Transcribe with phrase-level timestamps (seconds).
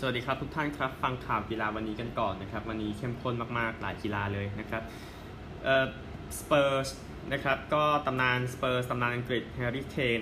[0.00, 4.82] สวัสดีครับทุกท่านครับฟังข่าวกีฬาวันนี้กันก่อนนะครับวันนี้เข้มข้นมากๆหลายกีฬาเลยนะครับ
[5.64, 5.86] เอ่อ
[6.38, 6.88] สเปอร์ส
[7.32, 10.20] นะครับก็ตำนานสเปอร์สตำนานอังกฤษแฮร์รี่เคน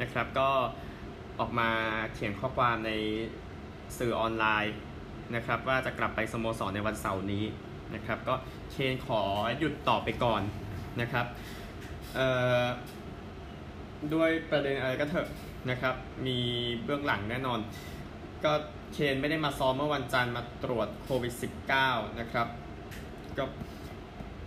[0.00, 0.50] นะครับก็
[1.40, 1.70] ออกมา
[2.14, 2.90] เขียนข้อความใน
[3.98, 4.74] สื่อออนไลน์
[5.34, 7.44] นะครับว่าจะกลับไปสโมสรในวันเสาร์นี้
[7.94, 8.34] นะครับก็
[8.70, 9.22] เคนขอ
[9.58, 10.42] หยุดต่อไปก่อน
[11.00, 11.26] นะครับ
[12.14, 12.28] เอ่
[12.62, 12.64] อ
[14.14, 15.28] ด้วยประเด็นอะไรก็เถอะ
[15.70, 15.94] นะครับ
[16.26, 16.38] มี
[16.84, 17.60] เบื้องหลังแน่นอน
[18.44, 18.52] ก็
[18.92, 21.34] เคนไม่ได้มาซ้อมเมื่อวันจันทร์มาตรวจโควิด
[21.76, 22.46] -19 นะครับ
[23.38, 23.44] ก็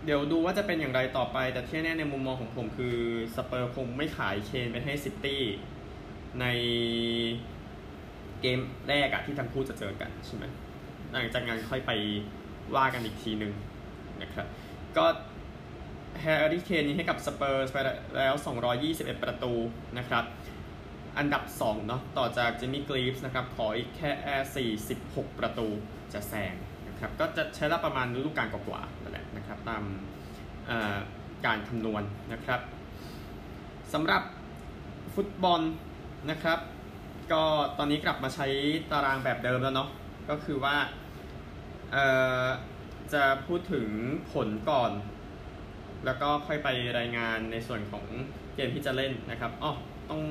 [0.04, 2.96] เดี๋ยวดูว่าจะเป็นอย่างไรต่อไป แต่ที่แน่ในมุมมองของผมคือ
[3.36, 5.42] สเปอร์คงไม่ขายเคนไปให้ซิตี้
[6.40, 6.46] ใน
[8.40, 10.44] เกมแรกอะที่ทั้งคู่จะเจอกันใช่ไหม
[11.12, 11.92] หลังจากนั้นค่อยไป
[12.76, 13.52] ว่ากันอีกทีหนึ่ง
[14.22, 14.46] นะครับ
[14.96, 15.04] ก็
[16.20, 17.76] แฮร์รี่เคนนี้ให้กับสเปอร์สไป
[18.16, 18.34] แล้ว
[18.78, 19.52] 221 ประตู
[19.98, 20.24] นะครับ
[21.18, 25.68] อันดับ 2 เนาะต่อจากจิมมี่กรีฟส์นะครับขออีกแค่46 ประตู
[26.12, 26.54] จะแซง
[26.88, 29.82] นะครับก็จะใช้เวลาประมาณฤดูกาลกว่าๆนั่นแหละนะครับตาม
[31.46, 32.60] การคำนวณนะครับ
[33.92, 34.22] สำหรับ
[35.14, 35.60] ฟุตบอล
[36.30, 36.58] นะครับ
[37.32, 37.42] ก็
[37.78, 38.46] ตอนนี้กลับมาใช้
[38.90, 39.88] ตารางแบบเดิมแล้วเนาะ
[40.30, 40.76] ก็คือว่า
[43.12, 43.88] จะพูดถึง
[44.32, 44.92] ผลก่อน
[46.04, 48.04] แล้วก็ค่อยไปรายงานในส่วนของ
[48.54, 49.72] เกมที่จะเล่นนะครับอ๋อ
[50.10, 50.22] ต้อง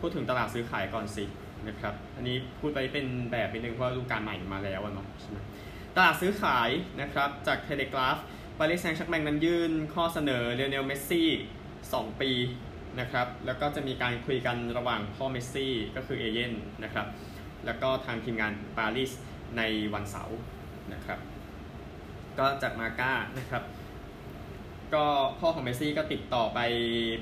[0.00, 1.24] พูดถึงตลาดซื้อขายก่อนสิ
[1.68, 5.38] นะครับ อันนี้พูดไปเป็นแบบนิดนึงเพราะฤดูกาลใหม่มาแล้วเนาะใช่ไหม
[5.96, 6.68] ตลาดซื้อขาย
[7.00, 8.18] นะครับจากเทเลกราฟ
[8.58, 11.28] ปารีสแซงต์แชร์กแมงนั้นยื่นข้อเสนอลิโอเนลเมสซี่
[11.74, 12.30] 2ปี
[13.00, 16.52] นะครับ แล้วก็จะมีการคุยกันระหว่างพ่อเมสซี่ก็คือเอเย่นต์
[16.84, 17.06] นะครับ
[17.66, 19.10] แล้วก็ทางทีมงานปารีส
[19.56, 19.62] ใน
[19.94, 20.38] วันเสาร์
[20.92, 21.18] นะครับ
[22.38, 23.62] ก็จากมาก้านะครับ
[24.94, 25.04] ก็
[25.40, 26.60] พ่อของเมสซี่ก็ติดต่อไป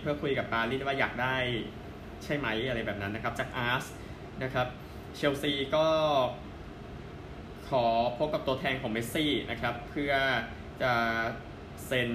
[0.00, 1.36] เพื่อคุยกับปารีสว่าอยากได้
[2.24, 3.84] ใช่ไหมอะไรแบบนั้นนะครับ จากอาร์ส
[4.42, 4.66] นะครับ
[5.16, 5.86] เชลซีก็
[7.68, 7.84] ขอ
[8.18, 10.12] พบกับตัวแทนของเมสซี่นะครับ เพื่อ
[10.82, 10.92] จะ
[11.86, 12.10] เซ็น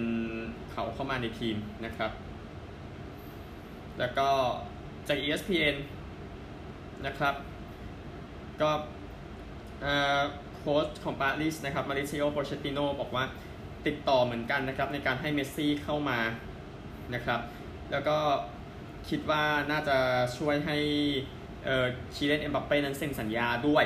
[0.71, 1.55] เขาเข้ามาในทีม
[1.85, 2.11] นะครับ
[3.99, 4.29] แล้วก็
[5.07, 5.75] จาก ESPN
[7.05, 7.35] นะครับ
[8.61, 8.71] ก็
[10.55, 13.23] โค้ชของปารีสนะครับเมาริซิโอโปเชตติโนบอกว่า
[13.87, 16.19] ติดต่อเหมือนกันนะครับ ในการให้เมสซี่เข้ามา
[17.13, 17.39] นะครับ
[17.91, 18.17] แล้วก็
[19.09, 19.97] คิดว่าน่าจะ
[20.37, 20.77] ช่วยให้
[22.15, 23.85] คีเลียนเอ็มบัปเป้นั้นเซ็นสัญญาด้วย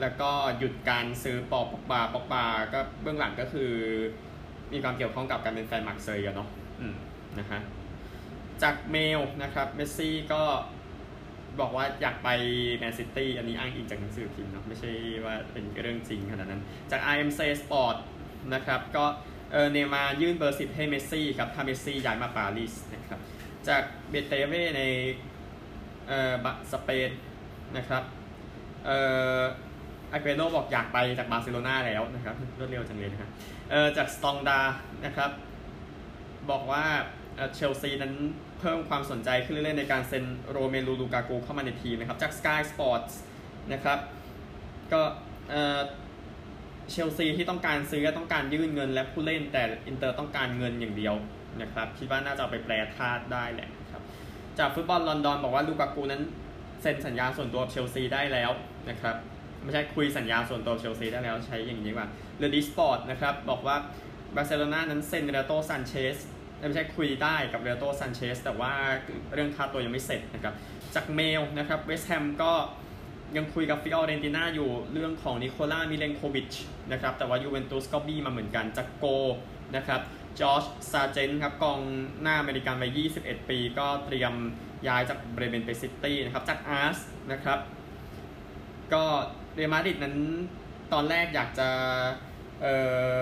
[0.00, 3.72] แล้วก็หยุดการซื้อปอป็อกบาป็อกบาก็เบื้องหลังก็คือ
[4.72, 6.48] มีความเกี่ยวข้องกับการเป็นแฟนมาร์กเซยเนาะ
[6.80, 6.94] อืม
[7.38, 7.60] นะฮะ
[8.62, 10.42] จากเมลนะครับเมสซี่ก็
[11.60, 12.28] บอกว่าอยากไป
[12.78, 14.90] แมนซิตี้อันนี้อ้างอิงจากหนังสือพิมพ์เนาะไม่ใช่
[15.24, 17.96] ว่าเป็นเรื่องจริงขนาดนั้น จาก RMC Sport
[18.54, 19.04] นะครับ ก็
[19.52, 22.74] เออเนย์มาร์ยื่นเบอร์สิบให้เมสซี่ครับ ถ้าเมสซี่ย้ายมาปารีส
[23.68, 24.82] จากเบเตเวใน
[26.08, 26.34] เอ่อ
[26.72, 27.10] สเปน
[27.76, 28.02] นะครับ
[28.84, 28.96] เอ่
[29.38, 29.40] อ
[30.10, 33.30] ไอเปโนบอกอยากไปจากบาร์เซโลนาแล้วนะครับรวดเร็วจังเลยนะครับ
[33.70, 34.60] เอ่อจาก Standard
[35.04, 35.30] นะครับ
[36.50, 36.84] บอกว่า
[37.54, 38.14] เชลซีนั้น
[38.60, 43.12] เพิ่มความสนใจขึ้นเรื่อยๆในการเซ็นโรเมลูลูกากูเข้ามาในทีมนะครับ จาก Sky Sports
[43.72, 43.98] นะครับ
[44.92, 45.02] ก็
[46.90, 51.14] เชลซีที่ต้องการซื้อต้องการยื่นเงินและผู้เล่นแต่อินเตอร์ต้องการเงินอย่างเดียว
[51.60, 54.02] นะครับคิดว่าน่าจะไปแปลธาตุได้แหละครับ
[54.58, 56.22] จากฟุตบอลลอนดอนบอกว่าลูกากูนั้น
[56.82, 58.50] เซ็นสัญญาส่วนตัวเชลซีได้แล้ว
[58.90, 59.16] นะครับ
[59.62, 62.06] ไม่ใช่คุยสัญญาส่วนตัวเชลซีได้แล้วใช้อย่างนี้ว่า
[62.38, 63.76] เรดิสปอร์ตนะครับบอกว่า
[64.34, 66.16] บาร์เซโลนานั้นเซ็นเรโตซันเชส
[66.66, 68.72] ไม่ใช่คุยได้กับเรโตซันเชสแต่ว่า
[69.34, 70.54] เรื่องค่าตัวยังไม่เสร็จนะครับ
[70.94, 72.52] จากเมลนะครับเวสแฮมก็
[73.36, 76.52] ยังคุยกับฟิออเรนติน่าอยู่เรื่องของนิโคล่ามิเลนโควิช
[76.92, 79.04] นะครับแต่ว่ายูเวนตุสก็บี้มาเหมือนกันจากโก
[79.76, 80.00] นะครับ
[80.38, 81.80] จอร์จซาเจนครับกอง
[82.22, 84.34] หน้าอเมริกันวัย 21 ปี ก็เตรียม
[84.88, 86.98] ย้ายจากเบรเมนไปซิตี้นะครับ จากอาร์ส
[87.32, 87.58] นะครับ
[88.92, 89.04] ก็
[89.54, 90.16] เรอัลมาดริดนั้น
[90.92, 91.68] ตอนแรกอยากจะ
[92.62, 92.66] เอ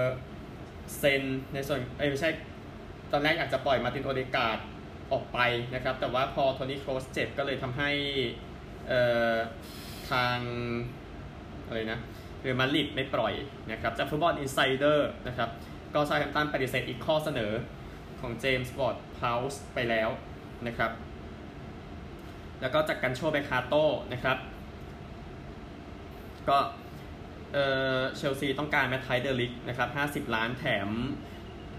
[0.01, 0.03] อ
[0.99, 1.23] เซ็น
[1.55, 2.31] ในส่วนเอ้ไม่ใช่
[3.13, 4.59] ตอนแรกอยากจะปล่อยมาตินโอเดกาด
[5.13, 5.39] ออกไป
[5.75, 7.91] นะครับ แต่ว่าพอโทนี่โครสเจ็บก็เลยทำให้
[8.89, 9.01] เอ่
[9.33, 9.35] อ
[10.11, 10.39] ทาง
[11.67, 12.01] อะไรนะ
[12.41, 13.33] เรอัลมาดริดไม่ปล่อย
[13.71, 15.51] นะครับ จากฟุตบอลอินไซเดอร์นะครับ
[15.95, 17.53] ก็เซาแธมป์ตันปฏิเสธอีกข้อเสนอ
[18.21, 20.09] ของเจมส์วอร์ดพราวส์ไปแล้ว
[20.67, 20.91] นะครับ
[22.61, 24.39] แล้วก็จากกัลโชเมอร์คาโต้นะครับ
[26.49, 26.59] ก็
[28.17, 29.89] เชลซีต้องการมัตไธส์เดอลิกต์นะครับ
[30.29, 30.89] 50 ล้านแถม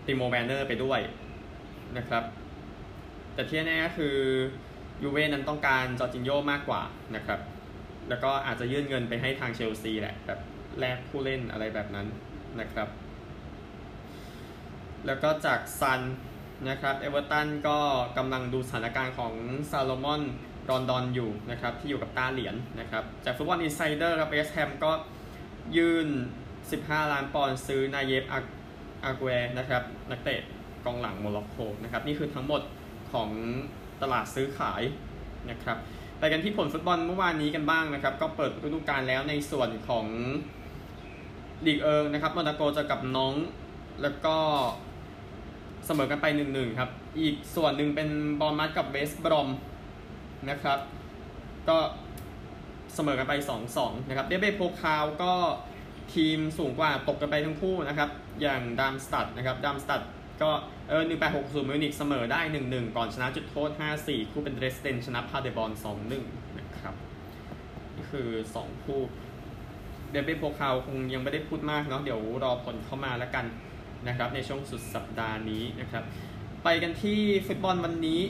[0.06, 1.00] ติโมแวร์เนอร์ไปด้วย
[1.98, 2.24] นะครับ
[3.34, 4.18] แต่ที่แน่ก็คือ
[5.04, 6.82] ยูเว่นั้นต้องการจอร์จินโญมากกว่า
[7.16, 7.40] นะครับ
[8.10, 10.40] แล้วก็อาจจะยื่นเงินไปให้ทางเชลซีแหละแบบ
[10.80, 12.08] แลกผู้เล่นอะไรแบบนั้น
[12.60, 12.88] นะครับ
[15.06, 16.02] แล้วก็จากซัน
[16.70, 17.78] นะครับเอเวอร์ตันก็
[18.18, 19.34] กำลังดูสถานการณ์ของ
[19.72, 20.22] ซาโลมอน
[20.70, 24.92] รอนดอนอยู่นะครับที่อยู่กับต้าเหลียนนะครับจากฟุตบอลอินไซเดอร์ครับเวสแฮมก็
[25.78, 26.08] ยื่น
[26.60, 28.24] 15 ล้านปอนด์ซื้อนายเยฟ
[29.04, 30.42] อากูเอนะครับนักเตะ
[30.86, 32.62] กองหลังโมร็อกโกนะครับนี่คือทั้งหมด
[33.12, 33.30] ของ
[34.02, 34.82] ตลาดซื้อขาย
[35.50, 35.78] นะครับ
[36.20, 40.06] ไปกันที่ผลฟุตบอลเมื่อวานนี้กันบ้างนะครับ ก็เปิดฤดูกาลแล้วในส่วนของ
[41.66, 43.34] ลีกเอิงนะครับมอนาโกจะกับน้อง
[44.02, 44.38] แล้วก็
[45.90, 46.90] เสมอกันไปหนึ่งหนึ่งครับ
[47.20, 48.10] อีกส่วนหนึ่งเป็น
[48.40, 49.50] บอลมัดกับเวสบรอม
[50.50, 50.80] นะครับ
[51.70, 51.78] ก็
[52.96, 53.34] เสมอกันไป
[53.72, 55.34] 2-2 นะครับ เดเบโพคาวก็
[56.14, 58.10] ทีมสูงกว่าตกกันไปทั้งคู่นะครับ
[58.42, 60.02] อย่างดามสตัดนะครับ ดามสตัด
[60.42, 60.50] ก็
[60.90, 61.04] เออ
[61.36, 63.70] 1860มิวนิกเสมอได้ 1-1 ก่อนชนะจุดโทษ
[64.02, 65.72] 5-4 คู่เป็นเดรสเดนชนะพาเดอร์บอร์น
[66.16, 66.96] 2-1 นะครับ
[67.96, 68.30] นี่คือ
[68.62, 69.02] 2 คู่
[70.12, 73.46] เดเอฟเบโพคาลคงยังไม่ได้พูดมากเนาะเดี๋ยวรอผลเข้ามาแล้วกัน
[74.08, 76.04] นะครับในช่วงสุดสัปดาห์นี้นะครับ
[76.64, 78.22] ไปกันที่ฟุตบอลวันนี้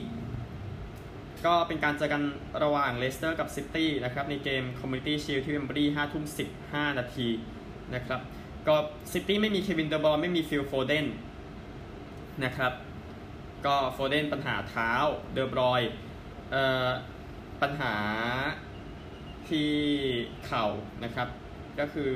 [1.45, 2.21] ก็เป็นการเจอกัน
[2.63, 6.25] ระหว่างเลสเตอร์กับซิตี้นะครับในเกมคอมมูนิตี้ชิลด์ที่เวมบลีย์5ทุ่ม
[6.61, 7.27] 15นาที
[7.95, 8.21] นะครับ
[8.67, 8.75] ก็
[9.13, 11.05] ซิตี้ไม่มีเควินเดอบรอยน์ไม่มีฟิลโฟเดน
[12.43, 12.73] นะครับ
[13.65, 14.91] ก็โฟเดนปัญหาเท้า
[15.33, 15.81] เดอบรอยน์
[16.51, 16.89] เอ่อ
[17.61, 17.95] ปัญหา
[19.49, 19.71] ที่
[20.45, 20.65] เข่า
[21.03, 21.27] นะครับ
[21.79, 22.09] ก็คือ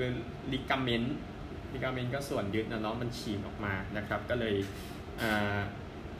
[0.51, 4.55] ligament ligament ก็ส่วนยึดนะเนาะมันฉีกออกมานะครับ ก็เลย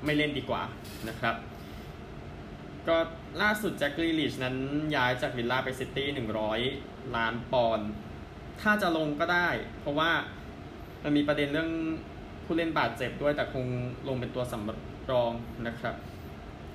[0.06, 0.64] ไม่เล่นดีกว่า
[1.10, 1.36] นะครับ
[2.88, 2.98] ก็
[3.42, 4.56] ล่าสุดแจ็คกรีลิชนั้น
[4.96, 6.60] ย้ายจากวิลล่าไปซิตี้หนึ่งร้อย
[7.16, 7.90] ล้านปอนด์
[8.62, 9.50] ถ้าจะลงก็ได้
[9.82, 10.12] เพราะว่า
[11.04, 11.72] มันมีประเด็นเรื่อง
[12.46, 13.66] ผู้เล่นบาดเจ็บด้วยแต่คง
[14.08, 15.32] ลงเป็นตัวสำรอง
[15.68, 15.96] นะครับ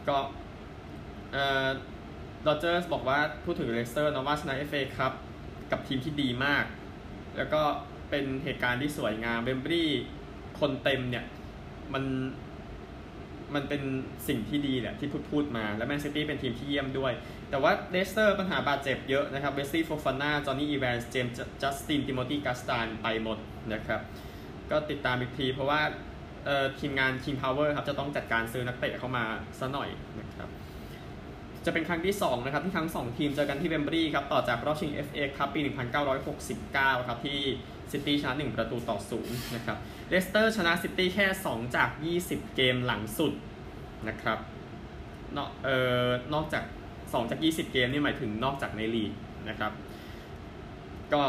[0.08, 0.18] ก็
[1.32, 1.68] เอ่อ
[2.46, 5.12] ร็อดเจอร์สบอกว่าพูดถึงเลสเตอร์นะว่าชนะเอฟเอคัพ
[5.70, 6.64] กับทีมที่ดีมาก
[7.36, 7.62] แล้วก็
[8.10, 9.90] เป็นเหตุการณ์ที่สวยงามเวมบลีย์
[10.60, 11.24] คนเต็มเนี่ย
[11.94, 12.04] มัน
[13.54, 13.82] มันเป็น
[14.28, 17.12] สิ่งที่ดีแหละที่พูดพูดมา แล้วแมนซิตี้เป็นทีมที่เยี่ยมด้วย
[17.50, 23.38] แต่ว่าเลสเตอร์ปัญหาบาดเจ็บเยอะนะครับเวสลีย์โฟฟาน่า จอห์นนี่อีแวนส์ เจมส์จัสติน ติโมธีกัสตานญ์ไปหมด
[23.72, 24.00] นะครับ
[24.70, 25.80] ก็ติดตามอีกทีเพราะว่า
[26.80, 29.24] ทีมงาน King Power ครับ จะต้องจัดการซื้อนักเตะเข้ามา
[29.58, 29.88] ซะหน่อย
[30.20, 30.48] นะครับ
[31.64, 37.40] จะเป็นครั้งที่ 2 นะครับ ที่ทั้ง 2 ทีมเจอกันที่เวมบลีย์ครับ ต่อจากรอบชิง FA ครับปี 1969 ครับที่
[37.92, 39.76] ซิตี้ชนะ1ประตูต่อ0นะครับ
[40.08, 41.90] เลสเตอร์ชนะซิตี้แค่ 2 จาก
[42.22, 43.32] 20 เกมหลังสุด
[44.08, 44.38] นะครับ
[45.36, 45.76] นอกเอ่
[46.06, 46.64] อนอกจาก
[46.96, 49.12] 2 จาก 20 เกมนี่หมายถึงนอกจากในลีก
[49.48, 49.72] นะครับ
[51.12, 51.22] ก็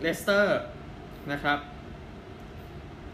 [0.00, 0.60] เลสเตอร์
[1.32, 1.58] นะครับ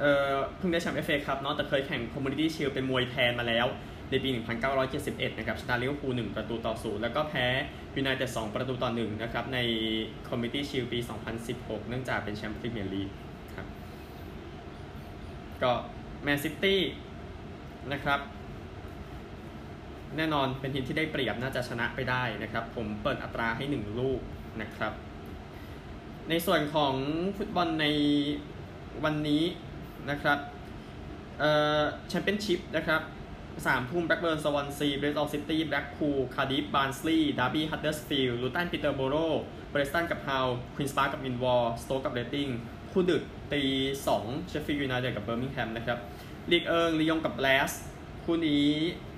[0.00, 3.66] เอ่อเพิ่งได้แชมป์เอฟเอคัพเนาะแต่เคยแข่งคอมมูนิตี้ชิลด์เป็นมวยแทนมาแล้ว
[4.12, 4.30] ในปี
[4.84, 7.46] 1971 นะครับชนะลิเวอร์พูล1ประตูต่อ0แล้วก็แพ้
[7.96, 9.58] ยูไนเต็ด2ประตูต่อ1นะครับใน
[10.28, 10.98] คอมมูนิตี้ชิลด์ปี
[11.44, 13.10] 2016 เนื่องจากเป็นแชมป์พรีเมียร์ลีก
[13.54, 13.66] ครับ
[15.62, 15.72] ก็
[16.22, 16.80] แมนซิตี้
[17.92, 18.20] นะครับ
[20.16, 24.20] แน่นอนเป็นทีมที่ได้เปรียบน่าจะชนะไปได้นะครับ ผมเปิดอัตราให้ 1 ลูก
[24.62, 24.92] นะครับ
[26.28, 26.94] ในส่วนของ
[27.36, 27.86] ฟุตบอลใน
[29.04, 29.44] วันนี้
[30.10, 30.38] นะครับ
[31.38, 31.50] เอ่
[31.80, 33.02] อแชมเปี้ยนชิพนะครับ
[33.66, 39.16] สามทุ่มแบล็กเบิร์นสวอนซีบริสตอลซิตี้แบล็กพูลคาร์ดิฟบาร์นสลีย์ดาร์บี้ฮัตเดอร์สฟิลด์ลูตันปีเตอร์โบโร
[39.70, 42.48] เพรสตันกับฮัลล์ควีนส์ปาร์กกับมิลล์วอลล์สโตกับเรดดิ้ง
[42.92, 43.22] คู่ดึก
[43.52, 43.62] ตี
[44.06, 45.98] สองเชฟฟิลด์ยูไนเต็ดกับเบอร์มิงแฮมนะครับ
[46.50, 47.72] ลีกเอิงลียงกับแบรสต์
[48.24, 48.66] คู่นี้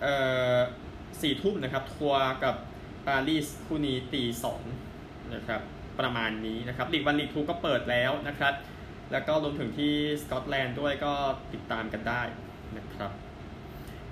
[0.03, 0.15] เอ่
[0.57, 0.59] อ
[1.21, 2.55] สี่ทุ่มนะครับทรัวส์กับ
[3.07, 4.63] ปารีสคู่นี้ตีสอง
[5.35, 5.61] นะครับ
[6.01, 8.55] ประมาณนี้นะครับลีกวันลีกทูก็เปิดแล้วนะครับ
[9.13, 11.13] แล้วก็รวมถึงที่สกอตแลนด์ด้วยก็
[11.53, 12.23] ติดตามกันได้
[12.77, 13.13] นะครับ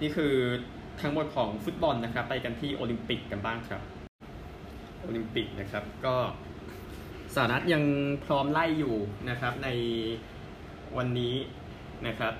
[0.00, 0.34] นี่คือ
[1.00, 3.80] ทั้งหมดของฟุตบอลนะครับ ไปกันที่โอลิมปิกกันบ้างครับ
[5.02, 6.16] โอลิมปิกนะครับก็
[7.34, 7.84] สหรัฐยัง
[8.24, 8.96] พร้อมไล่อยู่
[9.30, 9.68] นะครับใน
[10.96, 11.34] วันนี้
[12.06, 12.34] นะครับ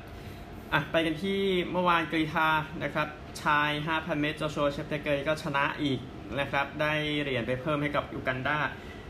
[0.72, 1.40] อะไปกันที่
[1.70, 2.48] เมื่อวานกรีธา
[2.82, 3.08] นะครับ
[3.42, 6.00] ชาย 5,000 เมตรโจชัวเชฟเตเกยก็ชนะอีก
[6.40, 6.92] นะครับ ได้
[7.22, 8.58] เหรียญไปเพิ่มให้กับยูกันดา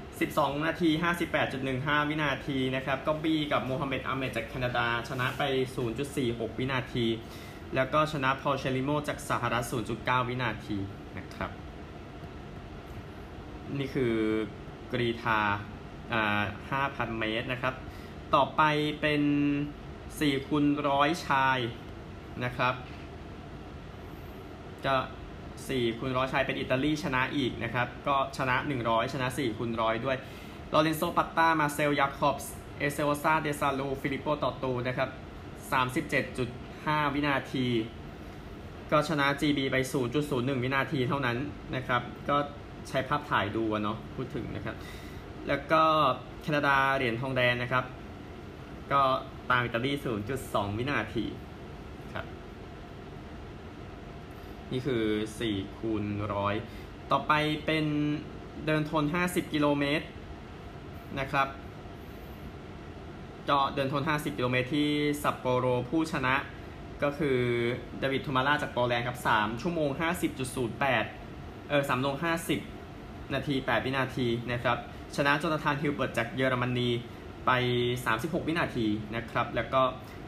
[0.06, 0.90] 12 นาที
[1.48, 5.42] 58.15 วินาทีนะครับ ก็บี้กับโมฮัมเหม็ดอาเมดจากแคนาดา ชนะไป
[6.00, 7.06] 0.46 วินาที
[7.74, 9.64] แล้วก็ชนะพอลเชลิโมจากสหรัฐ
[9.96, 10.78] 0.9 วินาที
[11.18, 11.50] นะครับ
[13.78, 14.14] นี่คือ
[14.92, 15.40] กรีธา
[16.12, 17.74] อ่า5,000 เมตรนะครับ
[18.34, 18.62] ต่อไป
[19.00, 19.22] เป็น
[19.84, 21.58] 4คูณร้อยชาย
[22.44, 22.74] นะครับ
[24.84, 24.94] จะ
[25.46, 30.16] 4คูณร้อยชายเป็นอิตาลีชนะอีกนะครับ ก็ชนะ 100 ชนะ4คูณร้อยด้วย
[30.72, 35.08] ลอเรนโซปัตตามาเซลยาคอบส์เอเซโอซาเดซาลูฟิลิปโปตอตูนะครับ
[36.86, 37.66] 5 วินาที
[38.90, 39.76] ก็ชนะ GB ไป
[40.20, 41.38] 0.01 วินาทีเท่านั้น
[41.76, 42.36] นะครับ ก็
[42.88, 44.76] ใช้ภาพถ่ายดูเนาะพูดถึงนะครับ
[45.48, 45.82] แล้วก็
[46.42, 47.84] แคนาดาเหรียญทองแดงนะครับ
[48.92, 49.02] ก็
[49.50, 49.92] ตามอิตาลี
[50.34, 51.24] 0.2 วินาที
[52.14, 52.26] ครับ
[54.72, 55.04] นี่คือ
[55.44, 56.54] 4คูณร้อย
[57.10, 57.32] ต่อไป
[57.66, 57.84] เป็น
[58.66, 60.06] เดินทน 50 กิโลเมตร
[61.20, 61.48] นะครับ
[63.50, 64.88] ก็เดินทน 50 กิโลเมตรที่
[65.22, 66.34] ซัปโปโรผู้ชนะ
[67.02, 67.38] ก็คือ
[67.98, 69.90] เดวิดโทมาล่าจากโปแลนด์ครับ 3 ชั่วโมง
[70.60, 72.16] 50.08 เออ3ลง
[72.74, 74.78] 50 นาที 8 วินาทีนะครับ
[75.16, 76.90] ชนะโจนาธานฮิลเบิร์ตจากเยอรมนี
[77.46, 77.50] ไป
[78.00, 79.82] 36 วินาทีนะครับ แล้วก็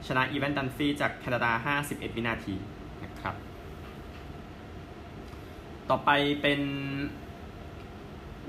[0.07, 2.55] ชนะอีเวนต์ดันฟีจากแคนาดา 51 วินาที
[3.03, 3.35] นะครับ
[5.91, 6.11] ต่อไป
[6.43, 6.61] เป็น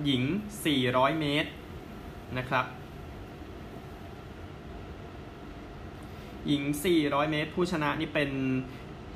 [0.06, 0.24] หญิง
[0.72, 1.50] 400 เมตร
[2.38, 2.66] นะครับ
[6.48, 6.64] หญิง
[6.98, 8.30] 400 เมตร ผู้ชนะนี่เป็น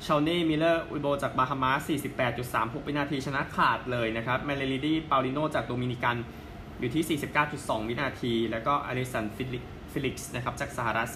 [0.06, 1.90] ชาเน่มิเลอร์อุโบจากบาฮามาส
[2.38, 6.16] 48.36 วินาทีชนะขาดเลยนะครับมาริเลดี้ปาลิโนจากโดมินิกัน
[6.78, 7.18] อยู่ที่
[7.52, 11.08] 49.2 วินาที แล้วก็อลิสันเฟลิกส์นะครับจากสหรัฐ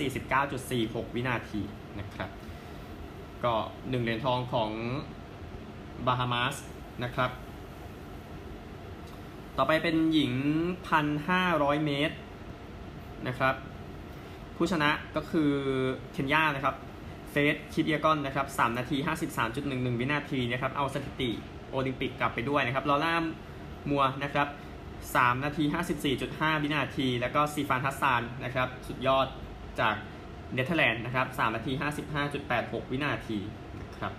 [0.54, 1.60] 49.46 วินาที
[1.98, 2.30] นะครับ
[3.44, 3.54] ก็
[3.90, 4.70] หนึ่งเหรียญทองของ
[6.06, 6.56] บาฮามาส
[7.04, 7.30] นะครับ
[9.56, 10.32] ต่อไปเป็นหญิง
[11.08, 12.16] 1,500 เมตร
[13.28, 13.54] นะครับ
[14.56, 15.50] ผู้ชนะก็คือ
[16.12, 16.74] เคนยานะครับ
[17.30, 18.96] เฟสคิดเอียกอนนะครับ3นาที
[19.48, 21.30] 53.11 วินาทีนะครับเอาสถิติ
[21.70, 23.16] โอลิมปิกกลับไปด้วยนะครับลอร่า
[23.90, 24.48] มิวร์นะครับ
[24.96, 25.64] 3นาที
[26.14, 29.26] 54.5 วินาที แล้วก็ซีฟานฮัสซานนะครับสุดยอด
[29.80, 29.94] จาก
[30.54, 31.72] เนเธอร์แลนด์นะครับ3นาที
[32.32, 33.38] 55.86 วินาที
[33.80, 34.12] นะครับ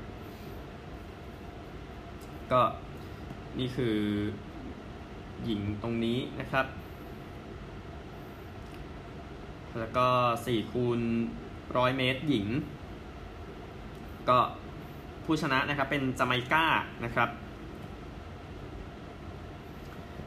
[2.52, 2.62] ก็
[3.60, 3.98] นี่คือ
[5.44, 6.66] หญิงตรงนี้นะครับ
[9.80, 10.08] แล้วก็
[10.46, 11.00] 4คูณ
[11.78, 12.48] ร้อยเมตรหญิง
[14.30, 14.40] ก็
[15.26, 16.66] ผู้ชนะนะครับเป็นจาไมกา
[17.04, 17.30] นะครับ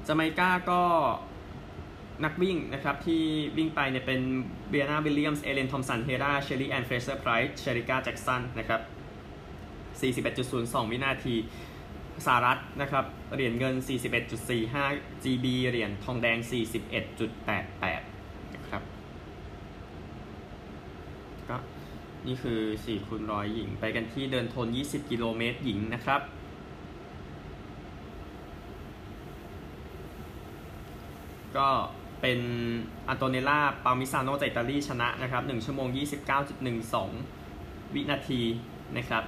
[0.07, 0.83] จาไมกาก็
[2.25, 3.23] นักวิ่งนะครับที่
[3.57, 4.21] วิ่งไปเนี่ยเป็น
[4.69, 8.81] เบรียนาวิลเลียมส์ เอเลนทอมสัน เฮราเชอรี่แอนเฟรเซอร์ไพรส์เชริกาแจ็กสันนะครับ
[10.83, 11.35] 41.02 วินาที
[12.27, 13.75] สหรัฐนะครับเหรียญเงิน
[14.49, 18.08] 41.45 GB เหรียญทองแดง 41.88
[22.27, 26.21] นี่คือ4คูณร้อยหญิง ไปกันที่เดินทน 20 กิโลเมตรหญิงนะครับ
[31.57, 31.69] ก็
[32.21, 32.41] เป็น
[33.09, 35.89] อันโตเนลล่าปาลมิซาโนจากอิตาลีชนะนะครับ 1 ชั่วโมง
[37.13, 38.43] 29.12 วินาที
[38.97, 39.23] นะครับ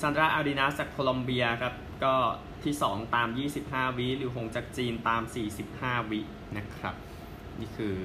[0.00, 1.74] ซันดราอารินาจากโคลอมเบียครับ
[2.04, 2.14] ก็
[2.64, 3.28] ที่ 2 ตาม
[3.62, 5.22] 25 หลิวหงจากจีนตาม
[5.62, 6.20] 45 วิ
[6.56, 6.94] นะครับ
[7.60, 7.96] นี่คือ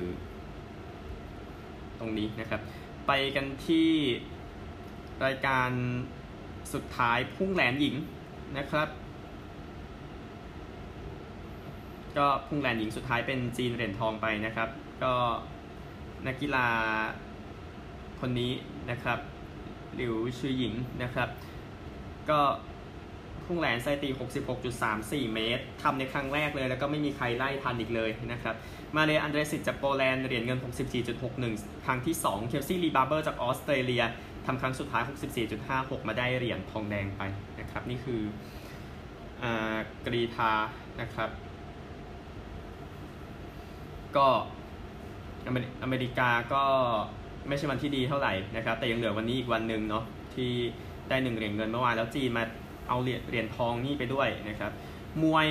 [2.00, 2.62] ตรงนี้นะครับ
[3.08, 3.90] ไปกันที่
[5.26, 5.70] รายการ
[6.74, 7.96] สุดท้ายพุ่งแหลนหญิง
[8.58, 8.88] นะครับ
[12.18, 14.70] ก็พุ่งแหลนหญิงสุดท้ายเป็นจีนเหรียญทองไปนะครับ
[15.04, 15.14] ก็
[16.28, 16.68] นักกีฬา
[18.20, 18.52] คนนี้
[18.92, 19.20] นะครับ
[19.96, 21.30] หลิวซือหยิงนะครับ
[22.30, 22.40] ก็
[23.46, 24.10] พุ่งแหลนไซตี
[24.72, 28.56] 66.34 เมตรทำในครั้งแรกเลย แล้วก็ไม่มีใครไล่ทันอีกเลยนะครับ
[28.96, 30.60] มาเรียอันเดรสิตจากโปแลนด์เหรียญเงิน
[31.22, 34.04] 64.61 ครั้งที่ 2 เคลซี่ลีบาร์เบอร์จากออสเตรเลีย
[34.46, 35.04] ทำครั้งสุดท้าย
[35.56, 37.22] 64.56 มาได้เหรียญทองแดงไป
[37.60, 38.22] นะครับ นี่คือ
[39.44, 39.46] อ
[40.06, 40.52] กรีธา
[41.02, 41.30] นะครับ
[44.16, 44.28] ก็
[45.84, 46.64] อเมริกาก็
[47.48, 50.52] ไม่ใช่วันที่ดีเท่าไหร่นะครับ แต่ยังเหลือวันนี้อีกวันหนึ่งเนาะที่
[51.10, 52.44] ได้หนึ่งเหรียญเงินเมื่อวานแล้วจีนมา
[52.90, 54.72] เอาเหรียญเหรียญทองนี่ไปด้วยนะครับ
[55.24, 55.50] มวย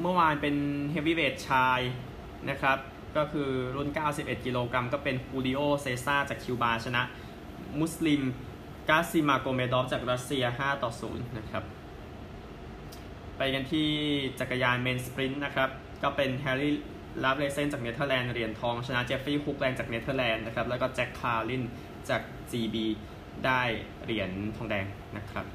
[0.00, 0.54] เมื่อวานเป็น
[0.90, 1.80] เฮฟวีเวทชาย
[2.50, 2.78] นะครับ
[3.16, 7.02] ก็คือรุ่น 91 กิโลกรัมก็เป็นคูริโอเซซ่าจากคิวบาชนะ
[7.80, 8.22] มุสลิม
[8.88, 11.64] กาซิมาโกเมดอฟจากรัสเซีย 5 ต่อ 0 นะครับ
[13.36, 13.88] ไปกันที่
[14.40, 15.68] จักรยาน men sprint นะครับ
[16.02, 16.74] ก็เป็นแฮร์รี่
[17.22, 21.62] ลาเฟรย์เซนจากเนเธอร์แลนด์เหรียญทองชนะเจฟฟรี่ฮุกแลนด์จากเนเธอร์แลนด์นะครับ แล้วก็แจ็คคาร์ลิน
[22.08, 22.76] จาก GB
[23.46, 23.62] ได้
[24.04, 24.86] เหรียญทองแดง
[25.16, 25.46] นะครับ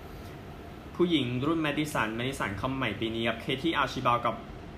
[0.96, 4.36] ผู้หญิงรุ่นแมดิสันแมดิสันของใหม่ปีนี้ครับ เคที่อาร์ชิบาลด์กับ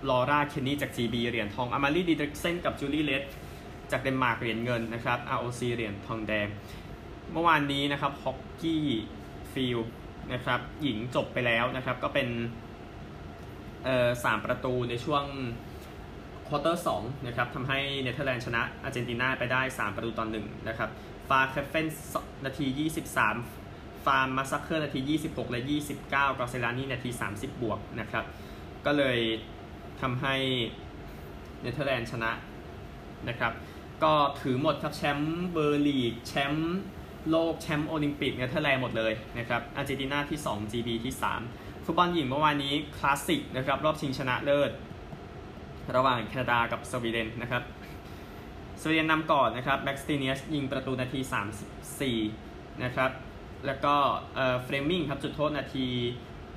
[0.09, 3.23] ลอร่าเคนนี่จาก GB เหรียญทองอามารีดีเดกเซนกับจูลี่เลส
[3.91, 6.47] จากเดนมาร์กเหรียญเงินนะครับ ROC เหรียญทองแดง
[7.31, 8.85] เมื่อวานนี้นะครับฮอกกี้
[9.53, 9.79] field
[10.33, 12.27] นะครับหญิงจบไปแล้วนะครับ ก็เป็น
[13.83, 15.23] เอ่อสามประตูในช่วง
[16.47, 20.89] ควอเตอร์สองนะครับทำให้เนเธอร์แลนด์ชนะอาร์เจนตินาไปได้ 3 ประตูต่อหนึ่งนะครับ
[21.29, 21.87] ฟาแคฟเฟน
[22.45, 22.65] นาที
[23.39, 28.25] 23 ฟาร์มมาซักเคอร์นาที 26 และ 29กอเซลานี่นาที 30 บวกนะครับ
[28.85, 29.19] ก็เลย
[30.01, 30.35] ทำให้
[31.61, 32.31] เนเธอร์แลนด์ชนะ
[33.29, 33.53] นะครับ
[34.03, 36.79] ก็ถือหมดครับแชมป์ Pro League แชมป์
[37.29, 41.13] โลกแชมป์โอลิมปิกเนเธอร์แลนด์หมดเลยนะครับอาร์เจนตินาที่ 2 GB ที่
[41.49, 44.71] 3 ฟุตบอลหญิงเมื่อวานนี้คลาสสิกนะครับรอบชิงชนะเลิศ
[45.95, 47.63] ระหว่างแคนาดากับสวีเดนนะครับ
[48.81, 51.19] สวีเดนนำก่อนนะครับแบ็กสตีเนียสยิงประตูนาที
[52.01, 53.11] 34 นะครับ
[53.65, 53.95] แล้วก็
[54.63, 55.87] เฟรมิงครับจุดโทษนาที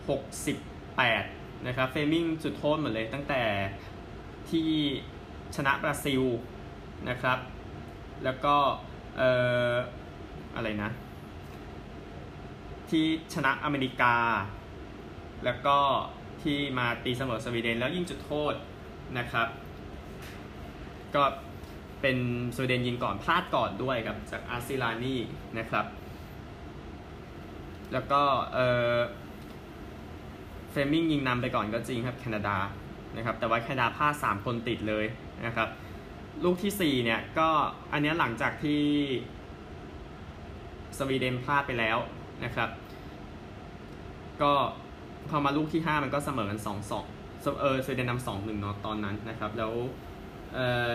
[0.08, 3.42] 68 นะครับเฟมิงจุดโทษหมดเลยตั้งแต่
[4.50, 4.68] ที่
[5.56, 6.22] ชนะบราซิล
[7.08, 7.38] นะครับ
[8.24, 8.56] แล้วก็
[9.16, 9.30] เอ่
[9.72, 9.74] อ
[10.56, 10.90] อะไรนะ
[12.90, 14.16] ที่ชนะอเมริกา
[15.44, 15.78] แล้วก็
[16.42, 18.54] ที่มาตีเสมอสวีเดนแล้วยิงจุดโทษ
[19.18, 19.48] นะครับ
[21.14, 21.24] ก็
[22.00, 22.16] เป็น
[22.54, 25.16] สวีเดนยิงก่อนพลาดก่อนด้วยครับจากอาร์ซิลานี
[25.58, 25.86] นะครับ
[27.92, 28.22] แล้วก็
[28.54, 28.96] เอ่อ
[30.74, 32.56] เฟรมิงยิงนำไปก่อนก็จริงครับแคนาดา
[33.16, 35.04] นะครับแต่ว่าแคนาดาพลาด3คนติดเลย
[35.46, 35.68] นะครับ
[36.44, 37.48] ลูกที่4เนี่ยก็
[37.92, 38.82] อันนี้หลังจากที่
[40.98, 41.98] สวีเดนพลาดไปแล้ว
[42.44, 42.70] นะครับ
[44.42, 44.52] ก็
[45.28, 49.72] พอมาลูกที่ 5 มันก็เสมอกัน2 2เออสวีเดนนำสองหนึ่งเนาะตอนนั้นนะครับ แล้ว
[50.54, 50.90] เออ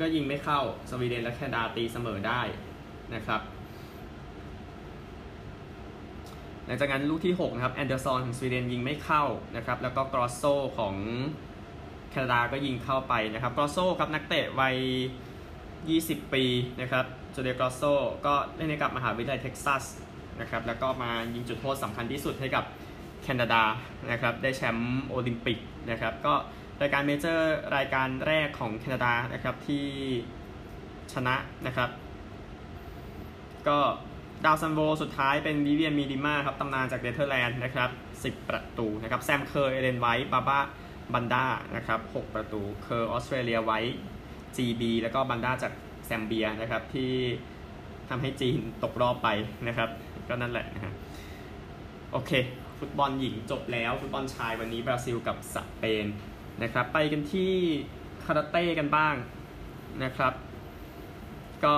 [0.00, 2.40] ก็ยิงไม่เข้าสวีเดนและแคนาดาตีเสมอได้
[3.14, 3.40] นะครับ
[6.68, 9.24] หลังจากนั้นลูกที่ 6 นะครับแอนเดอร์ซอนของสวีเดนยิงไม่เข้า
[9.56, 10.42] นะครับ แล้วก็กรอสโซ
[10.78, 10.94] ของ
[12.10, 14.76] แคนาดาก็ยิงเข้าไปนะครับกรอสโซครับนักเตะวัย
[15.74, 16.44] 20 ปี
[16.80, 17.82] นะครับโจเดกรอสโซ
[18.26, 19.84] ก็เล่นให้กับมหาวิทยาลัยเท็กซัส
[20.40, 22.64] นะครับ แล้วก็มายิงจุดโทษสำคัญที่สุดให้กับ
[23.22, 23.62] แคนาดา
[24.10, 25.58] นะครับ ได้แชมป์โอลิมปิก
[25.90, 26.34] นะครับ ก็
[26.82, 29.86] รายการเมเจอร์รายการแรกของแคนาดานะครับที่
[31.12, 31.34] ชนะ
[31.66, 31.90] นะครับ
[33.68, 33.78] ก็
[34.44, 37.90] ดาวซัลโวสุดท้ายเป็นวิเวียนมีดิมาครับตำนานจากเนเธอร์แลนด์นะครับ
[38.24, 40.60] 10 ประตูนะครับแซมเคอร์เอเลนไวท์บาบ้า
[41.14, 43.98] บันดานะครับ6ประตูเคอร์ออสเตรเลียไวท์
[44.56, 45.72] GB แล้วก็บันดาจาก
[46.06, 47.12] แซมเบียะครับที่
[48.08, 49.28] ทำให้จีนตกรอบไป
[49.68, 49.88] นะครับ
[50.28, 50.94] ก็นั่นแหละนะครับ
[52.12, 52.32] โอเค
[52.78, 56.06] ฟุตบอลหญิงจบแล้วฟุตบอลชายวันนี้บราซิลกับสเปน
[56.62, 57.52] นะครับไปกันที่
[58.24, 59.14] คาราเต้กันบ้าง
[60.04, 60.32] นะครับ
[61.64, 61.74] ก็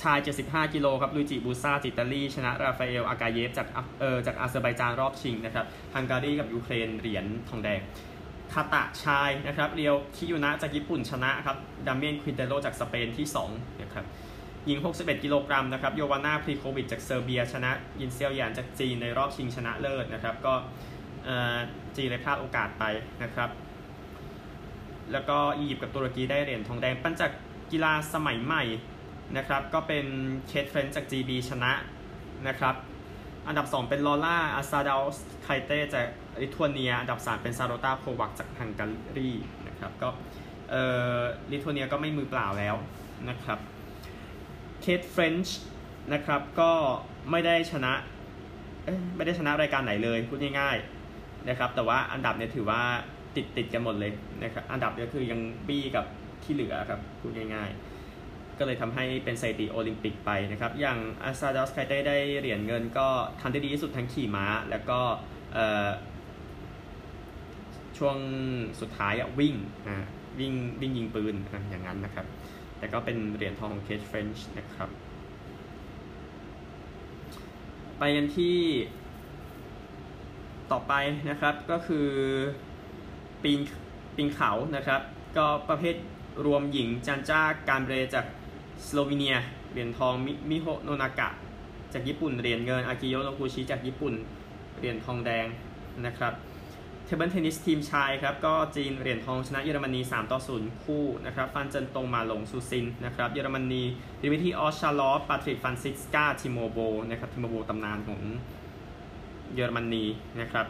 [0.00, 3.66] ชาย 75 กิโลครับลุยจิบูซาอิตาลีชนะราฟาเอล อากาเยฟ จาก
[4.00, 7.80] เออจากอาเซอร์ไบจานรอบชิงนะครับฮังการีกับยูเครนเหรียญทองแดง
[8.52, 14.04] คาตะชายนะครับเรียวคิยูนะจากญี่ปุ่นชนะครับดาเมียนควินเตโรจากสเปนที่2นะครับ
[14.66, 20.54] หญิง 61 กิโลกรัมนะครับโยวาน่าเพรโควิชจากเซอร์เบีย ชนะยินเซียวหยานจากจีนในรอบชิงชนะเลิศนะครับก็
[21.96, 22.84] จีนเลยพลาดโอกาสไป
[23.22, 23.50] นะครับ
[25.12, 27.30] แล้วก็อียิปต์กับตุรกีได้เหรียญทองแดง ปั้นจาก
[27.72, 28.64] กีฬาสมัยใหม่
[29.36, 30.06] นะครับ ก็เป็น
[30.48, 31.72] เคทเฟรนช์จาก GB ชนะ
[32.48, 32.74] นะครับ
[33.46, 36.06] อันดับ 2 เป็นลอร่าอาซาดอสไคเต้จาก
[36.42, 39.30] ลิทัวเนีย อันดับ 3 เป็นซาโรตาโควัชจากฮังการี
[39.68, 40.08] นะครับ ก็
[40.70, 40.82] เอ่
[41.16, 42.76] อลิทัวเนียก็ไม่มือเปล่าแล้ว
[43.28, 43.58] นะครับ
[44.82, 45.58] เคทเฟรนช์
[46.12, 46.72] นะครับ ก็
[47.30, 47.92] ไม่ได้ชนะ
[49.16, 52.80] ไม่ได้ชนะรายการไหนเลยพูดง่ายๆนะครับ แต่ว่าอันดับเนี่ยถือว่า
[53.36, 56.04] ติดติดกันหมดเลยนะครับ อันดับก็คือยังบี้กับ
[56.44, 58.01] ที่เหลือครับพูดง่ายๆ
[58.58, 63.08] ก็เลยทำให้เป็นสถิติโอลิมปิกไปนะครับ อย่างอาซาดอสไคเต้ได้เหรียญเงินก็
[63.40, 65.00] ทำได้ดีที่สุดทั้งขี่ม้า แล้วก็
[67.98, 68.16] ช่วง
[68.80, 69.54] สุดท้ายวิ่ง
[70.38, 72.26] วิ่งวิ่งยิงปืนอะอย่างนั้นนะครับ
[72.78, 74.88] แต่ก็เป็นเหรียญทองของเคทเฟรนช์นะครับ
[77.98, 78.56] ไปกันที่
[80.72, 80.92] ต่อไป
[81.30, 82.08] นะครับก็คือ
[83.42, 83.60] ปีน
[84.16, 85.00] ปีนเขานะครับ
[85.36, 85.96] ก็ประเภท
[86.46, 88.26] รวมหญิงยานย่าการ์นเบรตจาก
[88.86, 89.36] สโลวีเนีย
[89.72, 90.14] เหรียญทอง
[90.50, 91.28] มิโฮโนนากะ
[91.92, 94.14] จากญี่ปุ่นเหรียญเงินอากิโยโนกูชิจากญี่ปุ่น
[94.78, 95.46] เหรียญทองแดง
[96.06, 96.32] นะครับ
[97.04, 103.82] table tennis ทีมชายครับก็จีนเหรียญทองชนะเยอรมนี 3 ต่อ 0 คู่นะครับฟานเจิ้นตงมาหลงซูซินนะครับเยอรมนี
[104.22, 106.78] ดิมิทรีออฟชารอฟปาทริกฟรานซิสกาทิโมโบล
[107.10, 108.20] นะครับทิโมโบลตำนานของ
[109.54, 110.04] เยอรมนี
[110.40, 110.66] นะครับ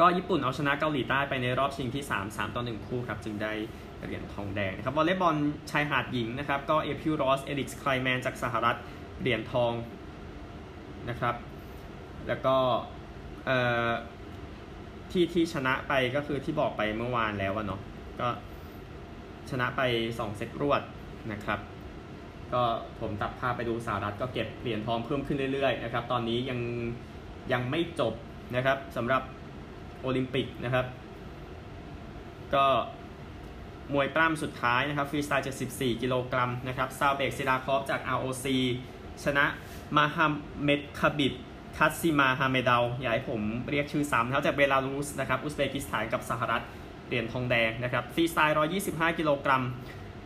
[0.00, 3.52] ก็ญี่ปุ่นเอาชนะเกาหลีใต้ไปในรอบชิงที่ 3 3 ต่อ 1 คู่ครับจึงได้
[4.06, 5.36] เหรียญทองแดงนะครับวอลเลย์บอล
[5.70, 8.76] ชายหาดหญิงนะครับก็เอพริลรอสอลิกซ์ไคลน์แมนจากสหรัฐ
[9.20, 9.72] เหรียญทอง
[11.08, 11.34] นะครับ
[12.28, 12.56] แล้วก็
[15.10, 17.80] ที่ที่ชนะไปก็คือที่บอกไปเมื่อวานแล้วเนาะ
[18.20, 18.28] ก็
[19.50, 19.82] ชนะไป
[20.12, 20.82] 2 เซตรวด
[21.32, 21.60] นะครับ
[22.52, 22.62] ก็
[23.00, 26.60] ผมตัดภาพไปดูสหรัฐก็เก็บเหรียญทองเพิ่มขึ้นเรื่อยๆนะครับตอนนี้ยัง
[27.52, 28.14] ยังไม่จบ
[28.56, 29.22] นะครับสำหรับ
[30.00, 30.86] โอลิมปิกนะครับ
[32.54, 32.66] ก็
[33.94, 38.46] มวยปล้ำสุดท้ายนะครับฟรีสไตล์74 กิโลกรัมนะครับซาอูร์เบกซิดาคอฟจาก ROC
[39.24, 39.44] ชนะ
[39.96, 40.32] มาฮัม
[40.64, 41.32] เมดคาบิด
[41.76, 46.62] คัตซิมาฮาเมดาลอยากให้ผมเรียกชื่อซ้ำแล้วจากเบลารุสนะครับอุซเบกิสถานกับสหรัฐ
[47.06, 49.62] เหรียญทองแดงนะครับฟรีสไตล์ 125 กิโลกรัม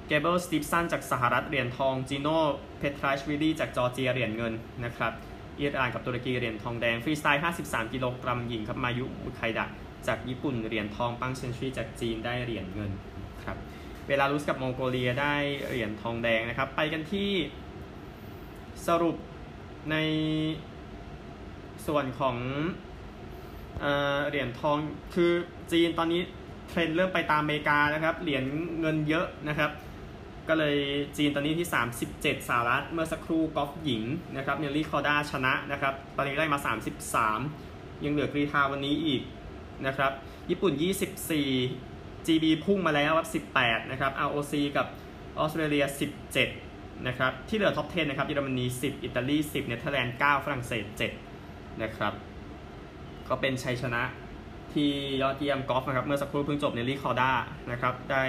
[0.07, 2.39] เกเบิลสตีฟสันจากสหรัฐเหรียญทองจีโน่
[2.79, 4.53] เพทริอาชวิลี่จากจอร์เจียเหรียญเงิน
[4.85, 5.13] นะครับ
[5.61, 9.67] อิหร่านกับตุรกีเหรียญทองแดงฟรีสไตล์ 53 กิโลกรัมหญิงครับมายุมุไคดะ
[10.07, 12.91] จากญี่ปุ่นเหรียญทองปังเชียนยูจากจีนได้เหรียญเงิน
[14.07, 15.35] เบลารุสกับมองโกเลียได้
[15.69, 17.31] เหรียญทองแดงนะครับ ไปกันที่
[18.87, 19.17] สรุป
[19.91, 19.97] ใน
[21.87, 22.37] ส่วนของ
[24.29, 24.77] เหรียญทอง
[25.15, 25.33] คือ
[25.73, 26.21] จีนตอนนี้
[26.69, 28.45] เทรนเริ่มไปตามอเมริกานะครับ เหรียญ
[28.81, 29.71] เงินเยอะนะครับ
[30.49, 30.77] ก็เลย
[31.17, 31.69] จีนตอนนี้ที่
[32.09, 34.03] 37สหรัฐเมื่อสักครู่กอล์ฟหญิง
[34.37, 36.59] นะครับเนลลี่คอร์ด้าชนะนะครับ ตอนนี้ได้มา
[37.31, 39.23] 33 ยังเหลือกรีธาวันนี้อีก
[39.87, 40.13] นะครับ
[40.51, 40.73] ญี่ปุ่น
[41.33, 41.92] 24
[42.27, 44.87] GB พุ่งมาแล้วครับ18 นะครับ ROC กับ
[45.39, 45.85] ออสเตรเลีย
[46.45, 50.85] 17 นะครับ ที่เหลือ top 10 นะครับ เยอรมนี 10 อิตาลี 10 เนเธอร์แลนด์ 9 ฝรั่งเศส
[51.33, 52.13] 7 นะครับ
[53.29, 54.03] ก็เป็นชัยชนะ
[54.73, 54.91] ที่
[55.23, 57.33] ยอดเยี่ยมกอล์ฟนะครับ เมื่อสักครู่เพิ่งจบเนลลี่คอร์ด้า
[57.71, 58.23] นะครับ ได้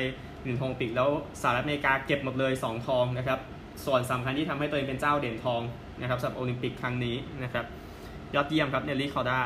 [0.43, 1.09] หนึ่งทองปิกแล้ว
[1.41, 3.39] สหรัฐอเมริกาเก็บหมดเลย 2 ทองนะครับ
[3.85, 5.61] ส่วนสำคัญที่ทำให้ตัวเองเป็นเจ้าเหรียญทอง
[6.01, 7.65] นะครับสำหรับโอลิมปิกครั้งนี้นะครับ
[8.35, 9.39] ยอดเยี่ยมครับเนลลี่คอร์ด้า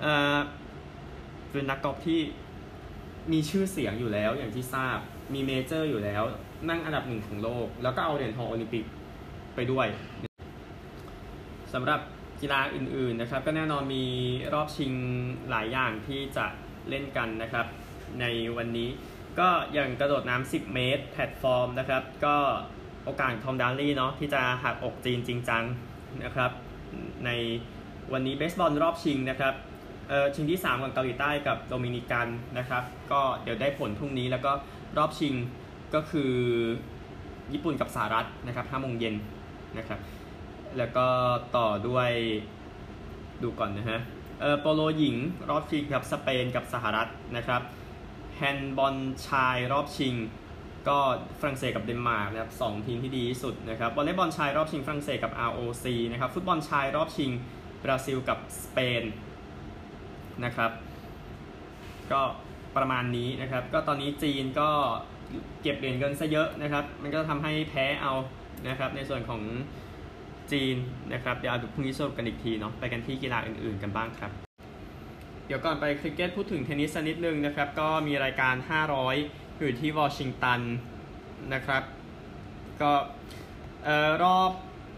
[0.00, 0.36] เอ่อ
[1.50, 2.20] เป็นนักกอล์ฟที่
[3.32, 4.98] มีชื่อเสียงอยู่แล้วอย่างที่ทราบ
[5.34, 6.22] มี major อยู่แล้ว
[6.68, 8.84] นั่งอันดับหนึ่งของโลก แล้วก็เอาเหรียญทองโอลิมปิก
[9.54, 9.86] ไปด้วย
[11.72, 12.00] สำหรับ
[12.40, 14.04] กีฬาอื่นๆนะครับ ก็แน่นอนมี
[14.54, 14.92] รอบชิง
[15.50, 16.46] หลายอย่างที่จะ
[16.88, 17.66] เล่นกันนะครับ
[18.20, 18.24] ใน
[18.56, 18.88] วันนี้
[19.38, 22.36] ก็อย่างกระโดดน้ำ 10 เมตร แพลตฟอร์มนะครับ ก็
[23.04, 25.62] โอกาสทอมดารลี่เนาะที่จะหักอกจีนจริงจัง
[26.24, 26.50] นะครับ
[27.26, 27.30] ใน
[28.12, 29.54] วันนี้เบสบอลรอบชิงนะครับ
[30.34, 34.52] ชิงที่3ของเกาหลีใต้กับโดมินิกันนะครับ ก็เดี๋ยวได้ผลพรุ่งนี้แล้วก็
[34.98, 35.34] รอบชิง
[35.94, 36.32] ก็คือ
[37.52, 39.14] ญี่ปุ่นกับสหรัฐนะครับ5โมงเย็น
[39.78, 40.00] นะครับ
[40.78, 41.06] แล้วก็
[41.56, 42.10] ต่อด้วย
[43.42, 44.00] ดูก่อนนะฮะ
[44.40, 45.16] เออโปโลหญิง
[45.50, 47.62] รอบชิงกับสเปนกับสหรัฐนะครับ
[48.36, 48.96] แฮนด์บอล
[49.28, 50.14] ชายรอบชิง
[50.88, 50.98] ก็
[51.40, 57.30] ฝรั่งเศสกับเดนมาร์กนะครับสองทีมที่ดีที่สุดนะครับวอลเลย์บอลชายรอบชิงฝรั่งเศสกับ ROC นะครับฟุตบอลชายรอบชิง
[57.84, 59.02] บราซิลกับสเปน
[60.44, 60.70] นะครับ
[62.12, 62.22] ก็
[62.76, 64.70] ประมาณนี้นะครับ ก็ตอนนี้จีนก็
[65.62, 68.12] เก็บเหรียญเงินซะเยอะนะครับ มันก็ทำให้แพ้เอา
[68.68, 69.42] นะครับ ในส่วนของ
[70.52, 70.76] จีน
[71.12, 74.30] นะครับ เดี๋ยวเอาดูพรุ่งนี้สรุปกันอีกทีเนาะไปกันที่กีฬาอื่นๆกันบ้างครับ
[75.46, 78.54] เดี๋ยวก่อนไปคริกเก็ตพูดถึงเทนนิสสักนิดนึงนะครับ ก็มีรายการ
[79.06, 80.60] 500 อยู่ที่วอชิงตัน
[81.54, 81.82] นะครับ
[82.80, 82.92] ก็
[84.22, 84.50] รอบ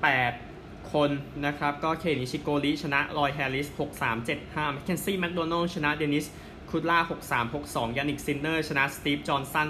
[0.03, 0.46] 8
[0.92, 1.11] คน
[1.46, 6.27] นะครับ ก็เคนิชิโคริชนะลอยด์แฮร์ริส 6-3-7-5แมคเคนซี่แมคโดนัลด์ชนะเดนิส
[6.70, 6.99] คุดล่า
[7.49, 9.68] 6-3-6-2 ยานิกซินเนอร์ ชนะสตีฟ จอห์นสัน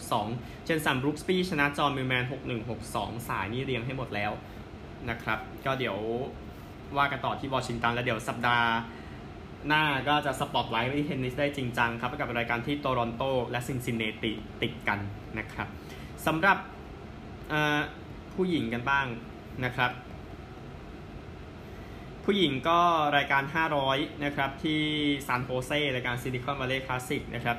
[0.00, 2.24] 6-4-6-2 เจนสันบรูคสบีชนะจอห์นมิลแมน
[2.72, 4.32] 6-1-6-2 สายนี่เรียงให้หมดแล้ว
[5.10, 5.96] นะครับ ก็เดี๋ยว
[6.96, 8.68] ว่ากันต่อที่วอชิงตัน แล้วเดี๋ยวสัปดาห์
[9.68, 14.98] หน้าก็จะสปอตไลท์ที่เทนนิสได้จริงจังครับ กับรายการที่โตรอนโตและซินซินเนติติดกัน
[15.38, 15.68] นะครับ
[16.26, 16.58] สำหรับ
[18.34, 19.06] ผู้หญิงกันบ้าง
[19.64, 19.90] นะครับ
[22.24, 22.80] ผู้หญิงก็
[23.16, 23.42] รายการ
[23.84, 24.82] 500 นะครับ ที่
[25.26, 27.58] ซานโฮเซรายการซิลิคอนวัลเลย์คลาสสิกนะครับ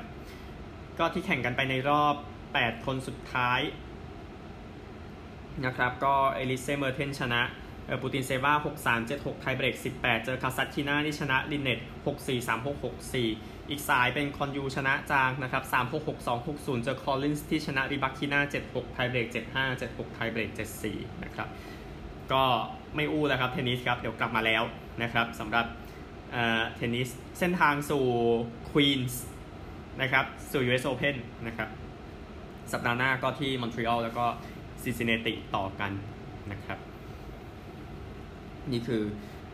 [0.98, 2.14] ก็ที่แข่งกันไปในรอบ
[2.50, 3.60] 8 คนสุดท้าย
[5.64, 7.42] นะครับ ก็เอลิเซเมอร์เทนชนะ
[8.02, 8.52] ปูตินเซวา
[8.84, 20.50] 6-3 7-6 ไทเบรก 18 เจอคาซัตคินาที่ชนะลินเน็ต6-4 3-6 6-4 อีกสายเป็นคอนยูชนะจางนะครับ 3-6 6-2 6-0 เจอคอลลินส์ที่ชนะริบักคินา7-6 ไทเบรก 7-5 7-6 ไทเบรก
[20.86, 21.48] 7-4 นะครับ
[22.32, 22.44] ก็
[22.96, 24.62] ไม่อู้แล้วครับเทนนิสครับเดี๋ยวกลับมาแล้ว
[25.02, 25.66] นะครับสำหรับ
[26.76, 28.04] เทนนิสเส้นทางสู่
[28.70, 29.22] ควีนส์
[30.02, 31.68] นะครับสู่ US Open นะครับ
[32.72, 34.24] สัปดาห์หน้าก็ที่มอนทรีออลแล้วก็
[34.82, 35.92] ซินซินเนติต่อกัน
[36.52, 36.78] นะครับ
[38.72, 39.02] นี่คือ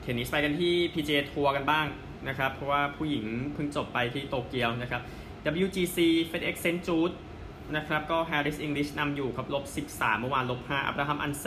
[0.00, 1.86] เทนนิสไปกันที่ PGA ทัวร์กันบ้าง
[2.28, 3.24] นะครับ เพราะว่าผู้หญิง
[3.54, 5.02] เพิ่งจบไปที่โตเกียวนะครับ
[5.64, 5.98] WGC
[6.30, 6.78] FedEx St.
[6.86, 7.14] Jude
[7.76, 11.46] นะครับ ก็ Harris English นำอยู่ครับลบ13 เมื่อวานลบ5อับราฮัมอันเซ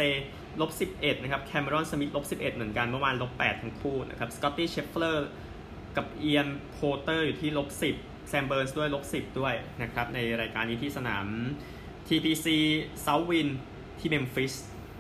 [0.62, 5.30] ลบ11 นะครับแคมรอนสมิธลบ11 เหมือนกันเมื่อวานลบ8ทั้งคู่นะครับสกอตตี้เชฟเฟลอร์
[5.98, 11.26] กับเอียนโพลเตอร์อยู่ที่ลบ10แซมเบิร์นส์ด้วยลบ10 ด้วยนะครับในรายการนี้ที่สนาม
[12.08, 12.48] TPC
[13.06, 13.52] Southwind
[14.00, 14.54] ที่เมมฟิส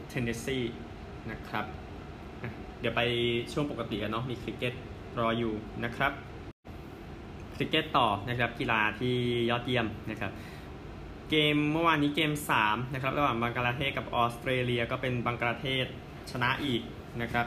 [0.09, 0.59] เทนเนสซี
[1.31, 1.65] นะครับ
[2.79, 3.01] เดี๋ยวไป
[3.53, 4.73] ช่วงปกติกันเนาะมีคริกเก็ต
[5.19, 6.11] รออยู่นะครับ
[7.55, 9.15] คริกเก็ตต่อนะครับกีฬาที่
[9.49, 10.31] ยอดเยี่ยมนะครับ
[11.29, 15.85] เกมเมื่อวานนี้เกม 3 นะครับ ระหว่างบังกลาเทศกับออสเตรเลียก็เป็นบังกลาเทศ
[16.31, 16.81] ชนะอีก
[17.21, 17.45] นะครับ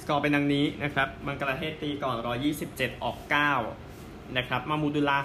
[0.00, 2.16] สกอร์เป็นดังนี้นะครับบังกลาเทศตีก่อน
[2.60, 3.18] 127 ออก
[3.76, 5.18] 9 นะครับ มามูดุลา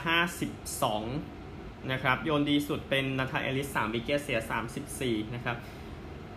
[0.91, 4.39] 52 นะครับ โยนดีสุดเป็นนาธานเอลิส 3 wicket เสีย
[4.87, 5.57] 34 นะครับ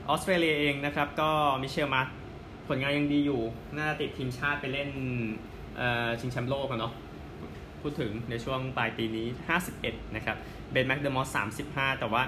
[0.09, 1.31] ออสเตรเลียเองนะครับ ก็
[1.63, 2.03] มิเชลมาร์ช
[2.69, 3.43] ผลงานยังดีอยู่
[3.77, 4.91] น่าติดทีมชาติไปเล่น
[6.21, 6.93] ชิงแชมป์โลกกันเนาะ
[7.85, 9.27] พูดถึงในช่วงปลายปีนี้
[9.71, 10.37] 51 นะครับ
[10.71, 11.37] เบนแม็กเดอร์มอต
[11.71, 12.23] 35 แต่ว่า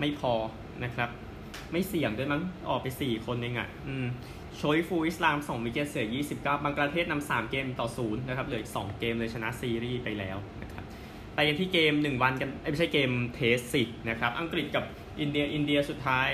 [0.00, 0.32] ไม่พอ
[0.84, 1.08] นะครับ
[1.72, 3.68] ไม่เสี่ยงด้วยมั้ง ออกไป 4 คนเองอะ่ะ
[4.56, 10.84] โชริฟูลอิสลาม 2 wicket เสีย 29บังกลาเทศนำ3 เกมต่อ 0 นะครับ เหลืออีก 2 เกมเลยชนะซีรีส์ไปแล้วนะครับ
[11.34, 14.84] ไปกันที่เกม 1 วันกันไม่ใช่เกม test สินะครับ อังกฤษกับ
[15.20, 16.30] อินเดีย อินเดียสุดท้าย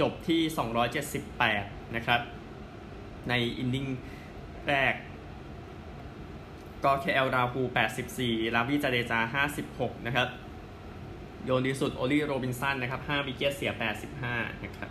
[0.00, 0.40] จบที่
[1.18, 2.20] 278 นะครับ
[3.28, 3.86] ในอินดิ้ง
[4.68, 4.94] แรก
[6.84, 7.60] ก็ KL ราฮูล
[8.08, 10.28] 84ราวิจาเดจา 56 นะครับ
[11.44, 13.72] โยนดีสุดโอลีโรบินสันนะครับ5 wicket เสีย
[14.18, 14.90] 85 นะครับ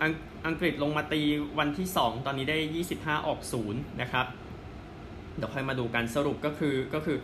[0.00, 0.12] อัง
[0.46, 1.20] อังกฤษลงมาตี
[1.58, 2.56] วันที่ 2 ตอนนี้ได้
[2.94, 4.26] 25 ออก0นะครับ
[5.36, 7.18] เดี๋ยวค่อยมาดูกันสรุปก็คือก็คือ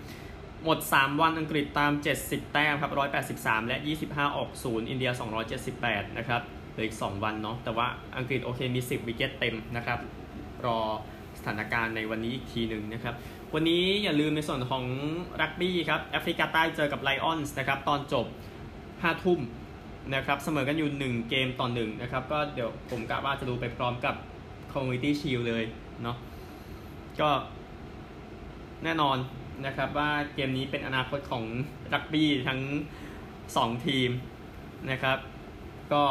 [0.64, 2.92] หมด 3 วันอังกฤษตาม 70 แต้มครับ
[3.24, 5.10] 183 และ 25 ออก 0 อินเดีย
[5.64, 7.86] 278 นะครับเหลืออีก 2 วันเนาะแต่ว่า
[8.16, 9.98] อังกฤษโอเคมี 10 wicket เต็มนะครับ
[10.66, 10.78] รอ
[11.38, 13.14] สถานการณ์ในวันนี้อีกทีหนึ่งนะครับ
[13.56, 14.84] วันนี้อย่าลืมในส่วนของ
[15.40, 18.26] รักบี้ครับแอฟริกาใต้เจอกับไลออนส์นะครับตอนจบ
[18.74, 19.40] 5ทุ่ม
[20.14, 24.14] นะครับเสมอกันอยู่ 1 เกมต่อ1นะครับก็เดี๋ยวผมกะว่าจะดูไปพร้อมกับ
[24.72, 25.64] Community Shield เลย
[26.02, 26.16] เนาะ
[27.20, 27.30] ก็
[28.84, 29.16] แน่นอน
[29.66, 31.44] นะครับว่าเกมนี้เป็นอนาคตของ
[31.94, 32.60] รักบี้ทั้ง
[33.22, 34.10] 2 ทีม
[34.90, 35.18] นะครับ
[35.92, 36.04] ก็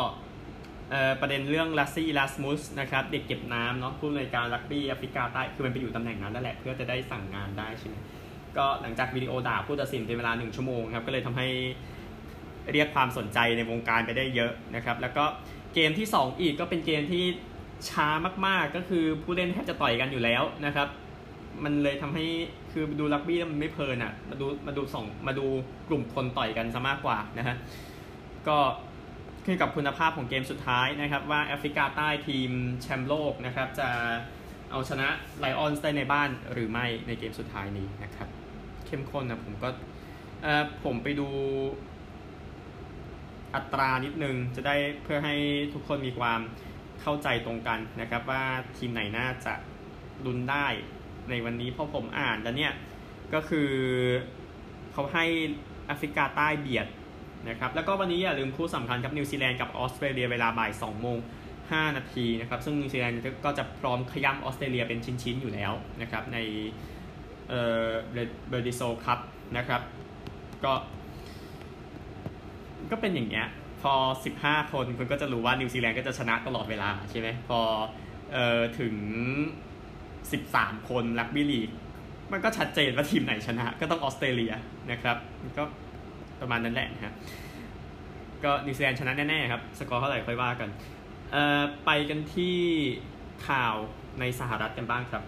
[1.21, 7.95] ประเด็นเรื่องลัสซี่ลัสมุสนะครับเด็กเก็บน้ำเนาะผู้อำนวยการรักบี้แอฟริกาใต้คือมันไปอยู่ตำแหน่งนั้นนั่นแหละเพื่อจะได้สั่งงานได้ใช่ไหม
[8.57, 11.47] ก็หลังจากวิดีโอด่าผู้ตัดสินเป็นเวลาหนึ่งชั่วโมงครับก็เลยทำให้
[12.71, 15.25] เรียกความสนใจในวงการไปได้เยอะนะครับแล้วก็
[15.73, 17.25] เกมที่ 2 อีกก็เป็นเกมที่
[17.89, 18.07] ช้า
[18.47, 20.87] มากๆก็คือผู้เล่นแทบจะต่อยกันอยู่แล้วนะครับ
[21.63, 22.25] มันเลยทำให้
[22.71, 25.45] คือดูรักบี้มันไม่เพลินอะมาดูมาดูสองมาดู
[25.89, 27.55] กลุ่มคนต่อยกันซะมากกว่านะฮะ
[28.47, 28.57] ก็
[29.45, 32.51] ขึ้นกับคุณภาพของเกมสุดท้ายนะครับ ว่าแอฟริกาใต้ทีม
[32.81, 33.89] แชมป์โลกนะครับ จะ
[34.71, 35.07] เอาชนะ
[35.39, 38.27] ไลออนส์ได้ในบ้านหรือไม่ในเกมสุดท้ายนี้นะครับ
[38.85, 39.69] เข้มข้นนะผมก็
[40.83, 41.27] ผมไปดู
[43.55, 45.35] อัตรานิดนึง จะได้เพื่อให้
[45.73, 46.39] ทุกคนมีความ
[47.01, 48.43] เข้าใจตรงกันนะครับ ว่า
[48.77, 49.53] ทีมไหนน่าจะ
[50.25, 50.67] ดุนได้
[51.29, 52.73] ในวันนี้เพราะผมอ่านแล้วเนี่ย
[53.33, 53.69] ก็คือ
[54.93, 55.25] เขาให้
[55.85, 56.87] แอฟริกาใต้เบียด
[57.49, 61.17] นะครับแล้วก็วันนี้อย่าลืมคู่สำคัญครับนิวซีแลนด์กับออสเตรเลียเวลาบ่าย2โมง
[61.57, 66.37] 5นาทีนะครับซึ่งนิวซีแลนด์ก็จะพร้อมขย้ำออสเตรเลียเป็นชิ้นๆอยู่แล้วนะครับใน
[67.49, 67.87] เอ่อ
[68.49, 69.19] Bledisloe Cup
[69.57, 69.81] นะครับ
[70.63, 70.73] ก็
[72.91, 73.47] ก็เป็นอย่างเงี้ย
[73.81, 73.93] พอ
[74.35, 77.59] 15 คนคุณก็จะรู้ว่านิวซีแลนด์ก็จะชนะตลอดเวลาใช่ไหมพอ
[78.33, 78.95] เอ่อถึง
[80.13, 81.69] 13 คนรักบี้ลีก
[82.31, 84.53] มันก็ชัดเจนว่าทีมไหนชนะก็ต้องออสเตรเลีย
[84.91, 85.17] นะครับ
[85.57, 85.63] ก็
[86.43, 87.13] ประมาณนั้นแหละนะฮะ
[88.43, 90.69] ก็นิวซีแลนด์ชนะแน่ๆครับ สกอร์เท่าไหร่ค่อยว่ากัน
[91.31, 92.57] เอ่อไปกันที่
[93.47, 93.75] ข่าว
[94.19, 95.23] ในสหรัฐกันบ้างครับ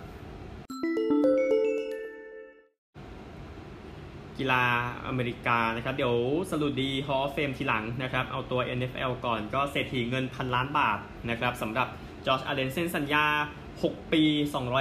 [4.37, 4.63] กีฬา
[5.07, 6.15] อเมริกานะครับ เดี๋ยว
[6.51, 10.99] สรุป The Hall of Fame ทีหลังนะครับ เอาตัว NFL ก่อนก็เศรษฐีเงินพันล้านบาท
[11.29, 11.87] นะครับสำหรับ
[12.25, 13.25] จอชอัลเลนเซ็นสัญญา
[13.69, 14.23] 6 ปี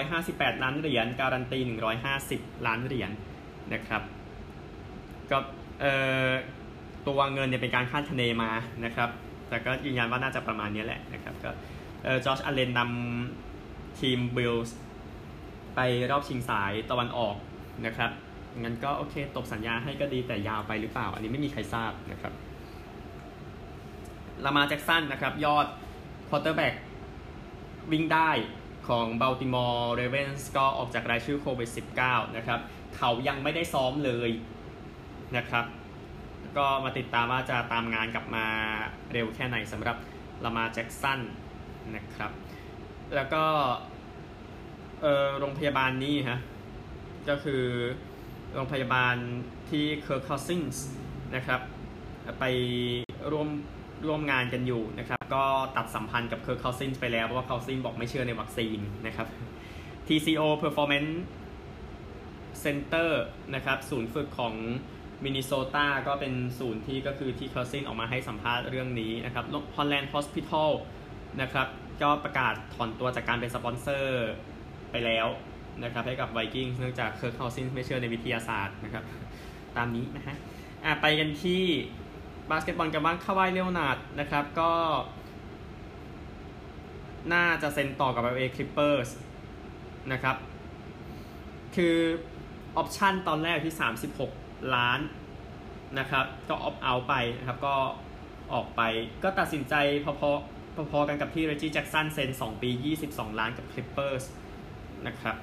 [0.02, 1.58] 258 ล้านเหรียญ การันตี
[2.12, 3.10] 150 ล้านเหรียญ
[3.72, 4.02] นะครับ
[5.30, 5.38] ก็
[7.08, 8.50] ตัวเงินเนี่ยเป็นการคาดคะเนมา
[8.84, 9.10] นะครับ
[9.48, 11.50] แต่ก็ยืนยันว่าน่าจะประมาณนี้แหละนะครับก็
[12.24, 14.76] จอชอัลเลนนำทีมบิลส์
[15.74, 17.36] ไปรอบชิงสายตะวันออก
[17.86, 18.10] นะครับ
[18.62, 22.32] งั้นก็โอเคตกสัญญาให้ก็ดีแต่ยาวไปหรือเปล่า อันนี้ไม่มีใครทราบนะครับ
[24.44, 25.66] ลามาแจ็กสันนะครับ ยอด
[26.28, 26.74] quarterback
[27.92, 28.30] วิ่งได้
[28.88, 31.70] ของบัลติมอร์เรเวนส์ก็ออกจากรายชื่อโควิด
[32.02, 32.60] -19 นะครับ
[32.96, 34.30] เขายังไม่ได้ซ้อมเลย
[35.36, 35.64] นะครับ
[36.56, 38.46] ก็มาติดตามว่าจะตามงานกลับมา
[39.12, 39.96] เร็วแค่ไหนสำหรับ
[40.44, 41.20] ลามาแจ็กสัน
[41.96, 42.30] นะครับ
[43.14, 43.44] แล้วก็
[45.38, 46.38] โรงพยาบาลนี้ฮะ
[47.28, 47.62] ก็คือ
[48.54, 49.14] โรงพยาบาล
[49.70, 50.86] ที่เคอร์คาซินส์
[51.36, 51.60] นะครับ
[52.40, 52.44] ไป
[53.32, 53.48] ร่วม
[54.08, 55.44] ร่วมงานกันอยู่นะครับ ก็
[55.76, 59.26] ตัดสัมพันธ์กับเคอร์คาซินส์ไปแล้วเพราะว่าคาซินบอกไม่เชื่อในวัคซีนนะครับ
[60.06, 61.12] TCO Performance
[62.64, 63.10] Center
[63.54, 64.54] นะครับ ศูนย์ฝึกของ
[65.24, 69.44] มินนิโซตาก็เป็นศูนย์ที่ก็คือที่เคอร์ซินออกมาให้สัมภาษณ์เรื่องนี้นะครับ
[69.76, 70.72] Holland Hospital
[71.40, 71.68] นะครับ
[72.02, 74.28] ก็ประกาศถอนตัวจากการเป็นสปอนเซอร์
[74.90, 75.26] ไปแล้ว
[75.84, 79.04] นะครับให้กับไวกิ้งเนื่องจากเคอร์คาซินไม่เชื่อในวิทยาศาสตร์นะครับ
[79.76, 80.36] ตามนี้นะฮะ
[80.84, 81.62] อะไปกันที่
[82.50, 84.72] บาสเกตบอลกันบ้างคาวายเลโอนาร์ดนะครับก็
[87.32, 89.10] น่าจะเซ็นต่อกับ LA Clippers
[90.12, 90.36] นะครับ
[91.76, 91.96] คือ
[92.76, 94.43] option ตอนแรกที่ 36
[94.76, 95.00] ล้าน
[95.98, 97.76] นะครับก็ opt out ไปนะครับก็
[98.52, 98.82] ออกไป
[99.22, 99.74] ก็ตัดสินใจ
[100.04, 102.70] พอๆพอๆกันกับที่เรจิแจ็กสันเซ็น2 ปี
[103.06, 104.24] 22 ล้านกับ Clippers
[105.06, 105.36] นะครับ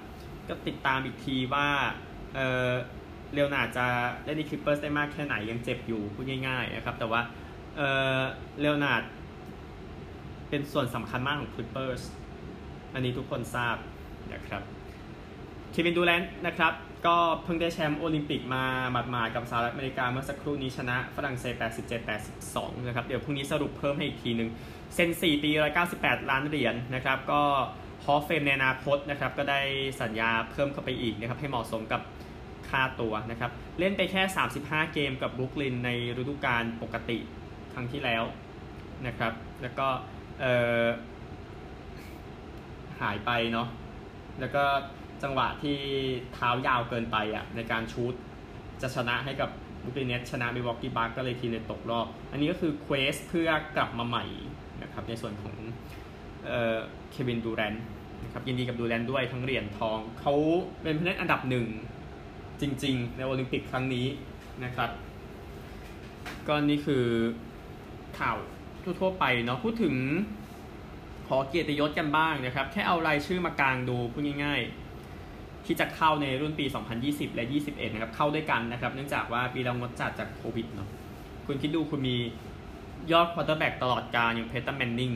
[0.48, 1.68] ก็ติดตามอีกทีว่า
[2.36, 2.72] เออ
[3.34, 3.86] เลียวนาร์ดจะ
[4.26, 7.22] ได้ดีคลิปเปอร์สได้มากแค่ไหนยังเจ็บอยู่พูดง่ายๆนะครับแต่ว่า
[7.78, 7.82] เอ
[8.18, 8.22] อ
[8.60, 8.94] เลียวนาร์ด
[10.50, 12.02] เป็นส่วนสำคัญมากของคลิปเปอร์ส
[12.94, 13.76] อันนี้ทุกคนทราบ
[14.34, 14.62] นะครับ
[15.72, 16.74] เควินดูแรนต์นะครับ
[17.06, 21.56] ก็เพิ่งได้แชมป์โอลิมปิกมาหมาดๆกับสหรัฐอเมริกาเมื่อสักครู่นี้ชนะฝรั่งเศส
[22.22, 24.50] 87-82 นะครับ เดี๋ยวพรุ่งนี้สรุปเพิ่มให้อีกทีหนึ่ง
[24.96, 25.52] เซ็น 4 ปี
[25.90, 27.42] 198 ล้านเหรียญนะครับ ก็
[28.06, 29.62] ฮอฟเฟมในอนาคตนะครับ ก็ได้
[30.02, 32.02] สัญญาเพิ่มเข้าไปอีกนะครับ ให้เหมาะสมกับ
[32.70, 34.22] ค่าตัวนะครับ เล่นไปแค่
[34.60, 35.90] 35 เกมกับบรุกลินใน
[36.22, 37.18] ฤดูกาลปกติ
[37.74, 38.24] ครั้งที่แล้ว
[39.08, 39.88] นะครับ แล้วก็
[43.02, 43.68] หายไปเนาะ
[44.40, 44.64] แล้วก็
[45.24, 45.78] จังหวะที่
[46.34, 48.14] เท้ายาวเกินไปอะในการชูต
[48.82, 49.50] จะชนะให้กับ
[49.84, 54.26] บรูคลินเน็ตส์ชนะมิลวอกีบัคส์ก็เลยทีเลยตกรอบ อันนี้ก็คือ quest เพื่อกลับมาใหม่
[54.82, 55.56] นะครับในส่วนของ
[57.12, 57.76] เควินดูแรนต์
[58.24, 60.34] นะครับยินดีกับดูแรนต์ด้วยทั้งเหรียญทอง เขา
[60.82, 61.68] เป็นผู้เล่นอันดับหนึ่ง
[62.62, 64.08] จริง ๆ ในโอลิมปิกครั้งนี้
[64.64, 64.90] นะครับ
[66.48, 67.06] ก็นี่คือ
[68.20, 68.38] ข่าว
[68.84, 69.96] ทั่วๆไปเนาะพูดถึง
[71.28, 74.81] หอเกียรติยศกันบ้างนะครับ แค่เอารายชื่อมากางดูพูดง่ายๆ
[75.66, 76.66] ที่จะเข้าในรุ่นปี
[77.02, 80.90] 2020 และ 21 นะครับ เข้าด้วยกันนะครับ เนื่องจากว่าปีเรางดจัดจากโควิดเนาะ
[81.46, 82.18] คุณคิดดูคุณมี
[83.12, 85.12] ยอด quarterback ตลอดกาลอย่างเพย์ตันแมนนิง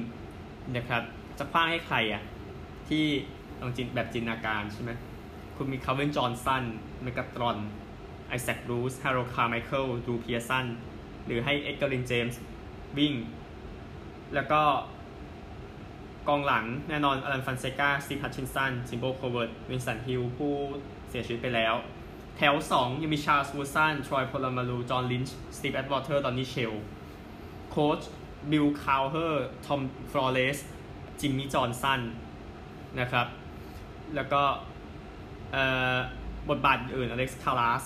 [0.75, 1.03] นะครับ
[1.38, 2.23] จะขว้างให้ใครอะ
[2.89, 3.05] ที่
[3.62, 4.91] ลองจินแบบจินตนาการใช่ไหม
[5.58, 6.63] คุณมีคาลวินจอห์นสัน
[7.03, 7.58] เมกาตรอน
[8.27, 10.65] ไอแซคบรูซแฮโรลด์คาร์ไมเคิลดรูว์เพียร์สัน
[11.25, 12.41] หรือให้เอ็กเกอร์ลินเจมส์
[12.97, 13.13] วิ่ง
[14.36, 14.62] แล้วก็
[16.27, 20.53] กองหลังแน่นอนอลันฟาเนกาสตีฟฮัทชินสันจิมโบโคเวิร์ตวินสตันฮิลล์ผู้
[21.09, 21.73] เสียชีวิตไปแล้ว
[22.38, 26.73] แถว 2 ยังมีชาร์ลส์วูดสันทรอยโพลามาลูจอห์นลินช์สตีฟแอตวอเตอร์ดอนนีเชลล์
[27.69, 28.01] โค้ช
[28.51, 30.57] บิลคาวเฮอร์ทอมฟลอเรส
[31.19, 32.01] จิมมี่จอห์นสัน
[32.99, 33.27] นะครับ
[34.15, 34.41] แล้วก็
[36.49, 37.83] บทบาทอื่นอเล็กซ์คาร์ราส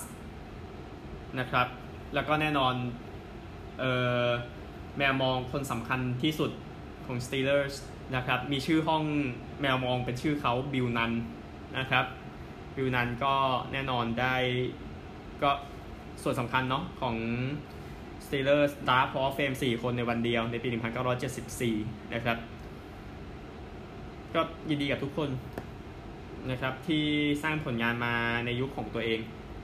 [1.38, 1.66] นะครับ
[2.14, 2.74] แล้วก็แน่นอน
[4.96, 6.50] แมวมองคนสำคัญที่สุด
[7.06, 7.74] ของ Steelers
[8.16, 9.04] นะครับ มีชื่อห้อง
[9.60, 11.12] แมวมองเป็นชื่อเขาบิลนัน
[11.78, 12.04] นะครับ
[12.76, 13.34] บิลนันก็
[13.72, 14.34] แน่นอนได้
[15.42, 15.50] ก็
[16.22, 17.16] ส่วนสำคัญเนาะของ
[18.24, 20.68] Steelers Draft Hall of Fame 4 คนในวันเดียวในปี
[21.40, 22.38] 1974 นะครับ
[24.34, 25.30] ก็ยินดีกับทุกคน
[26.50, 27.04] นะครับที่
[27.42, 28.14] สร้างผลงานมา
[28.46, 29.20] ในยุคของตัวเอง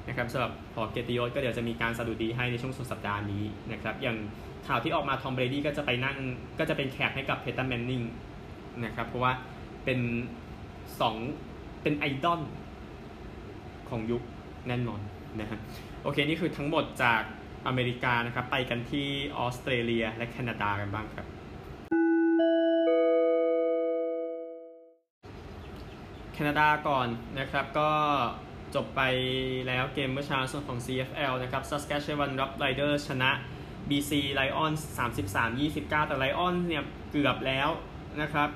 [0.08, 4.16] นะครับสำหรับขอเกียรติยศก็เดี๋ยวจะมีการสดุดีให้ในช่วงสุดสัปดาห์นี้นะครับ อย่าง
[4.66, 6.16] ข่าวที่ออกมาทอมเบรดี้ก็จะไปนั่ง
[6.58, 8.02] ก็จะเป็นแขกให้กับเพเตอร์แมนนิง
[8.84, 9.32] นะครับเพราะว่า
[9.84, 10.00] เป็น
[11.00, 11.16] สอง
[11.82, 12.40] เป็นไอดอล
[13.88, 14.22] ของยุค
[14.68, 15.00] แน่นอน
[15.40, 15.58] นะฮะ
[16.02, 17.22] โอเค นี่คือทั้งหมดจาก
[17.66, 19.08] อเมริกานะครับ ไปกันที่
[19.38, 21.26] ออสเตรเลียและแคนาดากันบ้างครับ
[26.32, 27.08] แคนาดาก่อน
[27.38, 27.90] นะครับก็
[28.74, 29.02] จบไป
[29.68, 33.30] แล้วเกมเมื่อเช้าส่วนของ CFL นะครับ Saskatchewan Roughriders ชนะ
[33.88, 34.80] BC Lions
[35.44, 37.68] 33-29 แต่ Lions เนี่ยเกือบแล้ว
[38.22, 38.48] นะครับ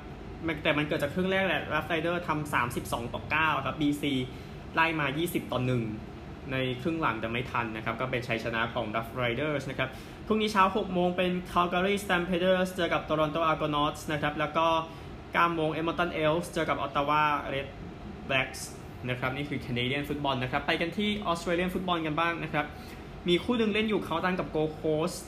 [0.63, 4.05] แต่มันเกิดจากครึ่งแรกแหละ Roughrider ทำ32ต่อ9ครับ BC
[4.75, 5.61] ไล่มา 20 ต่อ
[6.05, 9.89] 1 ในครึ่งหลังแต่ไม่ทันนะครับ ก็เป็นชัยชนะของ Rough Riders นะครับ
[10.27, 14.67] พรุ่งนี้เช้า 6 โมงเป็น Calgary Stampeders เจอกับ Toronto Argonauts นะครับ แล้วก็
[15.13, 17.23] 9โมง Edmonton Elks เจอกับ Ottawa
[17.53, 17.69] Red
[18.29, 18.61] Blacks
[19.11, 22.67] นะครับ นี่คือ Canadian ฟุตบอลนะครับ ไปกันที่ Australian ฟุตบอลกันบ้างนะครับ
[23.29, 25.19] มีคู่หนึ่งเล่นอยู่เขาตันกับ Gold Coast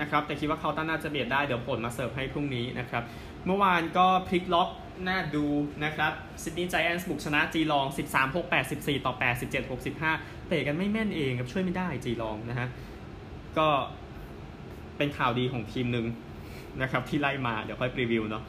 [0.00, 3.02] นะครับ แต่คิดว่าเขาตันน่าจะเบียดได้ เดี๋ยวผลมาเสิร์ฟให้พรุ่งนี้นะครับ
[3.46, 4.68] เมื่อวานก็พลิกล็อก
[5.08, 5.46] น่าดู
[5.84, 12.68] นะครับซิดนีย์ไจแอนส์บุกชนะจีลอง 13 6 8 14 ต่อ 8 17 65 เตะกันไม่แม่นเองครับช่วยไม่ได้จีลองนะฮะ
[13.58, 13.68] ก็
[14.96, 16.06] เป็นข่าวดีของทีมหนึ่ง
[16.82, 18.42] นะครับที่ไล่มาเดี๋ยวค่อยรีวิวเนาะ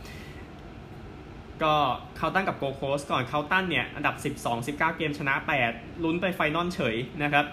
[1.63, 1.73] ก็
[2.17, 5.35] คาร์ลตันกับโกลด์โคสต์ก่อนคาร์ลตันเนี่ย อันดับ 12 19 เกมชนะ
[5.69, 7.45] 8 ลุ้นไป final เฉยนะครับ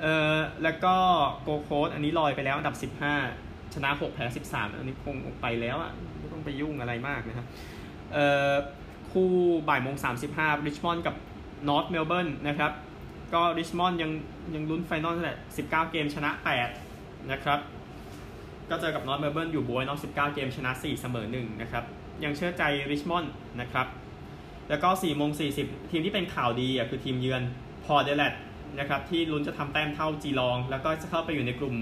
[0.00, 0.94] เอ่อแล้วก็
[1.42, 3.47] โกลด์โคสต์อันนี้ลอยไปแล้วอันดับ 15
[3.84, 7.46] นะ 6 แพ้ 13 อันนี้คงไปแล้วอะไม่ต้องไปยุ่งอะไรมากนะครับ
[8.12, 8.52] เอ่อ
[9.10, 9.28] คู่
[9.68, 9.96] บ่ายโมง
[10.30, 11.14] 35ริชมอนด์กับ
[11.68, 12.72] นอร์ทเมลเบิร์นนะครับ
[13.34, 14.10] ก็ริชมอนด์ยัง
[14.54, 16.30] ยังลุ้น final แหละ 19 เกมชนะ
[16.80, 17.58] 8 นะครับ
[18.70, 21.84] ก็เจอกับนอร์ทเมลเบิร์นอยู่บ๊วยนอร์ท19 เกมชนะ 4 เสมอ 1 นะครับ
[22.24, 23.86] ยังเชื่อใจริชมอนด์นะครับ
[24.68, 27.42] แล้วก็4โมง40 ทีมที่เป็นข่าวดีอะคือทีมเยือน
[27.84, 28.34] พอร์ตแอดิเลด
[28.78, 31.76] นะครับที่ลุ้นจะทำแต้มเท่าจีลอง แล้วก็จะเข้าไปอยู่ในกลุ่ม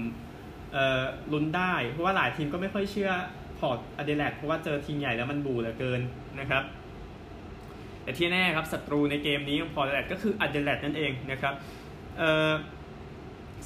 [1.31, 3.11] ลุ้นได้ เพราะว่าหลายทีมก็ไม่ค่อยเชื่อ
[3.59, 6.01] พอร์ตแอดิเลดเพราะว่าเจอทีมใหญ่แล้วมันบูเหลือเกิน
[6.39, 6.63] นะครับ
[8.03, 11.53] แต่ที่แน่ครับศัตรูในเกมนี้ของพอร์ตแอดเลดก็คือแอดิเลดนั่นเองนะครับ
[12.17, 12.51] เอ่อ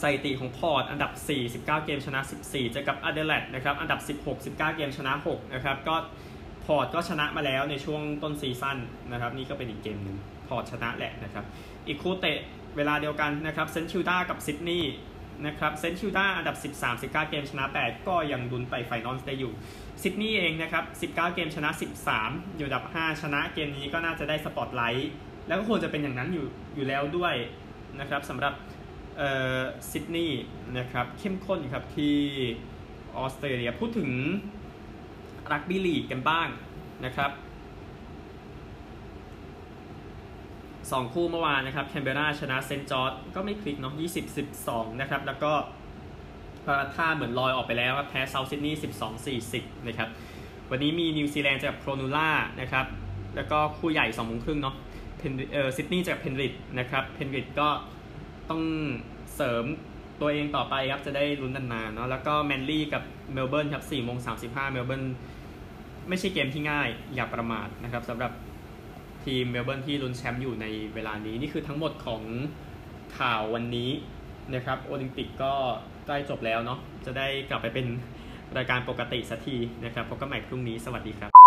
[0.01, 5.95] สถิติของพอร์ตอันดับ 4 19 เกมชนะ 14 เจอกับแอดิเลดนะครับอันดับ 16 19 เกมชนะ 6 นะครับก็
[6.65, 8.77] พอร์ตก็ชนะมาแล้วในช่วงต้น season
[9.11, 11.45] นะครับนี่ก็เป็นอีกเกมหนึ่งพอร์ตชนะแหละนะครับ
[11.87, 12.37] อีกคู่เตะ
[12.77, 14.93] เวลาเดียวกันนะครับเซนต์ชิลดากับซิดนีย์
[15.45, 19.53] นะครับเซนต์ชิลดาอันดับ 13 19 เกมชนะ 8 ก็ยังลุ้นไป final ได้อยู่
[20.01, 21.69] ซิดนีย์เองนะครับ 19 เกมชนะ
[22.13, 25.11] 13 อยู่อันดับ 5 ชนะเกมนี้ก็น่าจะได้สปอตไลท์
[25.47, 27.35] แล้วก็ควรจะเป็นอย่างนั้นอยู่อยู่แล้วด้วย
[27.99, 28.53] นะครับสำหรับ
[29.91, 30.41] ซิดนีย์
[30.77, 32.15] นะครับเข้มข้นครับที่
[33.17, 34.09] ออสเตรเลียพูดถึง
[35.51, 36.47] รักบี้ลีกกันบ้าง
[37.05, 37.31] นะครับ
[40.97, 45.51] 2 คู่เมื่อวานนะครับแคนเบราชนะเซนต์จอร์จก็ไม่พลิกเนาะ20 12 นะครับ แล้วก็
[46.65, 48.79] พารามัตตาเหมือนลอยออกไปแล้วครับแพ้เซาท์ซิดนีย์
[49.21, 50.09] 12 40 นะครับ
[50.69, 52.29] วันนี้มีนิวซีแลนด์จากโครนูล่า
[52.61, 52.85] นะครับ
[53.35, 54.75] แล้วก็คู่ใหญ่2โมงครึ่งเนาะ
[55.17, 57.67] เพนเอ่อซิดนีย์จากเพนริธนะครับเพนริธก็
[58.49, 58.61] ต้อง
[59.35, 59.63] เสริม
[60.21, 65.03] ตัวเองต่อไปครับ จะได้ลุ้นนานๆเนาะแล้วก็แมนลี่กับเมลเบิร์นครับ4โมง35เมลเบิร์น
[66.09, 68.31] ไม่ใช่เกมที่ง่ายอย่าประมาทนะครับสำหรับ
[69.25, 72.21] ทีมเมลเบิร์นที่ลุ้นแชมป์อยู่ในเวลานี้ นี่คือทั้งหมดของ
[73.19, 73.89] ข่าววันนี้
[74.55, 75.53] นะครับโอลิมปิกก็
[76.05, 77.87] ใกล้จบแล้วเนาะจะได้กลับไปเป็น
[78.57, 81.40] รายการปกติสักทีนะครับพบกันใหม่พรุ่งนี้สวัสดีครับ